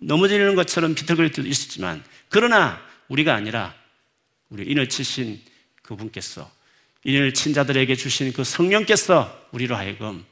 넘어지는 0.00 0.54
것처럼 0.54 0.94
비틀거릴 0.94 1.32
때도 1.32 1.48
있었지만 1.48 2.02
그러나 2.28 2.80
우리가 3.08 3.34
아니라 3.34 3.74
우리 4.48 4.70
인을 4.70 4.88
치신 4.88 5.40
그분께서 5.82 6.50
인을 7.04 7.34
친 7.34 7.52
자들에게 7.52 7.94
주신 7.96 8.32
그 8.32 8.44
성령께서 8.44 9.48
우리로 9.52 9.76
하여금 9.76 10.24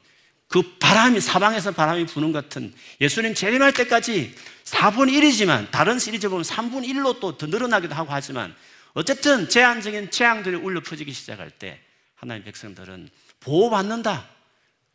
그 0.47 0.77
바람이 0.79 1.21
사방에서 1.21 1.71
바람이 1.71 2.07
부는 2.07 2.31
같은 2.31 2.73
예수님 2.99 3.35
재림할 3.35 3.73
때까지 3.73 4.33
4분 4.63 5.11
1이지만 5.11 5.69
다른 5.71 5.99
시리즈 5.99 6.27
보면 6.29 6.43
3분 6.43 6.87
1로 6.87 7.19
또 7.19 7.37
더 7.37 7.45
늘어나기도 7.45 7.93
하고 7.93 8.11
하지만 8.11 8.55
어쨌든 8.93 9.47
제한적인 9.47 10.09
재앙들이 10.11 10.55
울려 10.55 10.81
퍼지기 10.81 11.11
시작할 11.11 11.51
때 11.51 11.79
하나님 12.15 12.43
백성들은 12.43 13.09
보호받는다. 13.39 14.27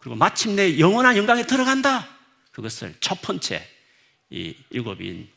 그리고 0.05 0.17
마침내 0.17 0.79
영원한 0.79 1.17
영광에 1.17 1.47
들어간다. 1.47 2.07
그것을 2.53 2.95
첫 3.01 3.23
번째 3.23 3.67
이 4.29 4.55
일곱인 4.69 5.31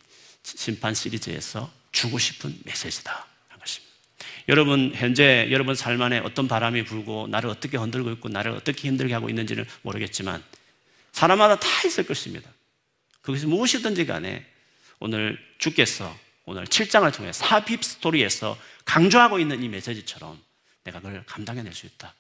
심판 0.43 0.93
시리즈에서 0.93 1.72
주고 1.93 2.20
싶은 2.20 2.53
메시지다. 2.65 3.26
여러분 4.49 4.91
현재 4.93 5.47
여러분 5.51 5.74
삶 5.74 6.01
안에 6.01 6.20
어떤 6.20 6.49
바람이 6.49 6.84
불고 6.84 7.28
나를 7.30 7.49
어떻게 7.49 7.78
흔들고 7.78 8.11
있고 8.11 8.28
나를 8.28 8.51
어떻게 8.51 8.89
힘들게 8.89 9.13
하고 9.13 9.30
있는지는 9.30 9.65
모르겠지만 9.84 10.43
사람마다 11.13 11.59
다 11.59 11.68
있을 11.86 12.05
것입니다. 12.05 12.49
그것이 13.22 13.45
무엇이든지 13.45 14.05
간에 14.05 14.45
오늘 14.99 15.38
주께서 15.59 16.13
오늘 16.43 16.65
7장을 16.65 17.13
통해 17.15 17.32
사핍 17.32 17.84
스토리에서 17.84 18.57
강조하고 18.84 19.39
있는 19.39 19.63
이 19.63 19.70
메시지처럼 19.70 20.41
내가 20.84 20.99
그걸 20.99 21.24
감당해낼 21.26 21.74
수 21.74 21.86
있다. 21.86 22.13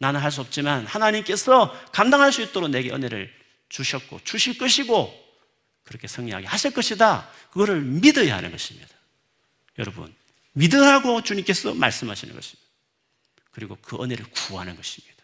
나는 0.00 0.20
할 0.20 0.30
수 0.32 0.40
없지만 0.40 0.86
하나님께서 0.86 1.78
감당할 1.92 2.32
수 2.32 2.40
있도록 2.40 2.70
내게 2.70 2.90
은혜를 2.90 3.32
주셨고 3.68 4.20
주실 4.24 4.56
것이고 4.56 5.14
그렇게 5.84 6.08
승리하게 6.08 6.46
하실 6.46 6.72
것이다. 6.72 7.30
그거를 7.50 7.82
믿어야 7.82 8.36
하는 8.36 8.50
것입니다. 8.50 8.88
여러분 9.78 10.12
믿으라고 10.52 11.22
주님께서 11.22 11.74
말씀하시는 11.74 12.34
것입니다. 12.34 12.68
그리고 13.50 13.76
그 13.82 14.02
은혜를 14.02 14.24
구하는 14.30 14.74
것입니다. 14.74 15.22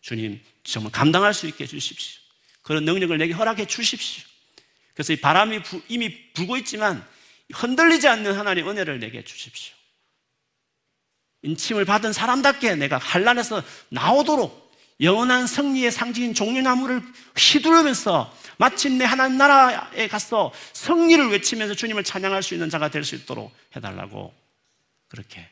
주님, 0.00 0.40
정말 0.64 0.90
감당할 0.90 1.34
수 1.34 1.46
있게 1.46 1.64
해주십시오. 1.64 2.22
그런 2.62 2.84
능력을 2.84 3.16
내게 3.18 3.34
허락해 3.34 3.66
주십시오. 3.66 4.24
그래서 4.94 5.12
이 5.12 5.16
바람이 5.16 5.62
부, 5.62 5.82
이미 5.88 6.32
불고 6.32 6.56
있지만 6.56 7.06
흔들리지 7.52 8.08
않는 8.08 8.38
하나님 8.38 8.68
은혜를 8.68 9.00
내게 9.00 9.22
주십시오. 9.22 9.74
인침을 11.48 11.84
받은 11.84 12.12
사람답게 12.12 12.74
내가 12.76 12.98
환란에서 12.98 13.62
나오도록 13.88 14.68
영원한 15.00 15.46
승리의 15.46 15.92
상징인 15.92 16.34
종려나무를 16.34 17.00
휘두르면서 17.36 18.36
마침내 18.58 19.04
하나님 19.04 19.38
나라에 19.38 20.08
가서 20.08 20.52
승리를 20.72 21.30
외치면서 21.30 21.74
주님을 21.74 22.02
찬양할 22.04 22.42
수 22.42 22.54
있는 22.54 22.68
자가 22.68 22.90
될 22.90 23.04
수 23.04 23.14
있도록 23.14 23.54
해달라고 23.76 24.34
그렇게 25.06 25.48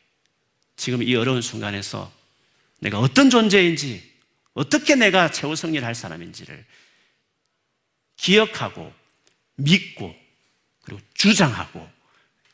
지금 0.76 1.03
이 1.03 1.14
어려운 1.14 1.40
순간에서 1.40 2.12
내가 2.80 2.99
어떤 2.99 3.30
존재인지 3.30 4.12
어떻게 4.53 4.97
내가 4.97 5.30
최후 5.30 5.55
승리를 5.55 5.86
할 5.86 5.94
사람인지를 5.94 6.64
기억하고 8.16 8.92
믿고 9.55 10.14
그리고 10.82 11.01
주장하고 11.14 11.88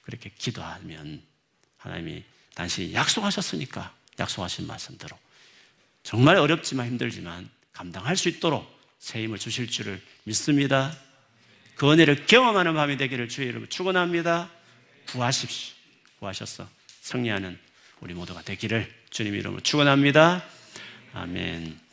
그렇게 0.02 0.30
기도하면 0.36 1.22
하나님이 1.78 2.22
당신이 2.54 2.94
약속하셨으니까 2.94 3.92
약속하신 4.18 4.66
말씀대로 4.66 5.18
정말 6.02 6.36
어렵지만 6.36 6.86
힘들지만 6.86 7.48
감당할 7.72 8.16
수 8.16 8.28
있도록 8.28 8.70
새 8.98 9.22
힘을 9.22 9.38
주실 9.38 9.68
줄을 9.68 10.00
믿습니다. 10.24 10.96
그 11.74 11.90
은혜를 11.90 12.26
경험하는 12.26 12.74
밤이 12.74 12.96
되기를 12.96 13.28
주의 13.28 13.48
이름으로 13.48 13.68
축원합니다. 13.68 14.50
구하십시오. 15.08 15.74
구하셨어. 16.20 16.68
승리하는 17.00 17.58
우리 18.00 18.14
모두가 18.14 18.42
되기를 18.42 18.92
주님 19.10 19.34
이름으로 19.34 19.60
축원합니다. 19.60 20.44
아멘. 21.14 21.91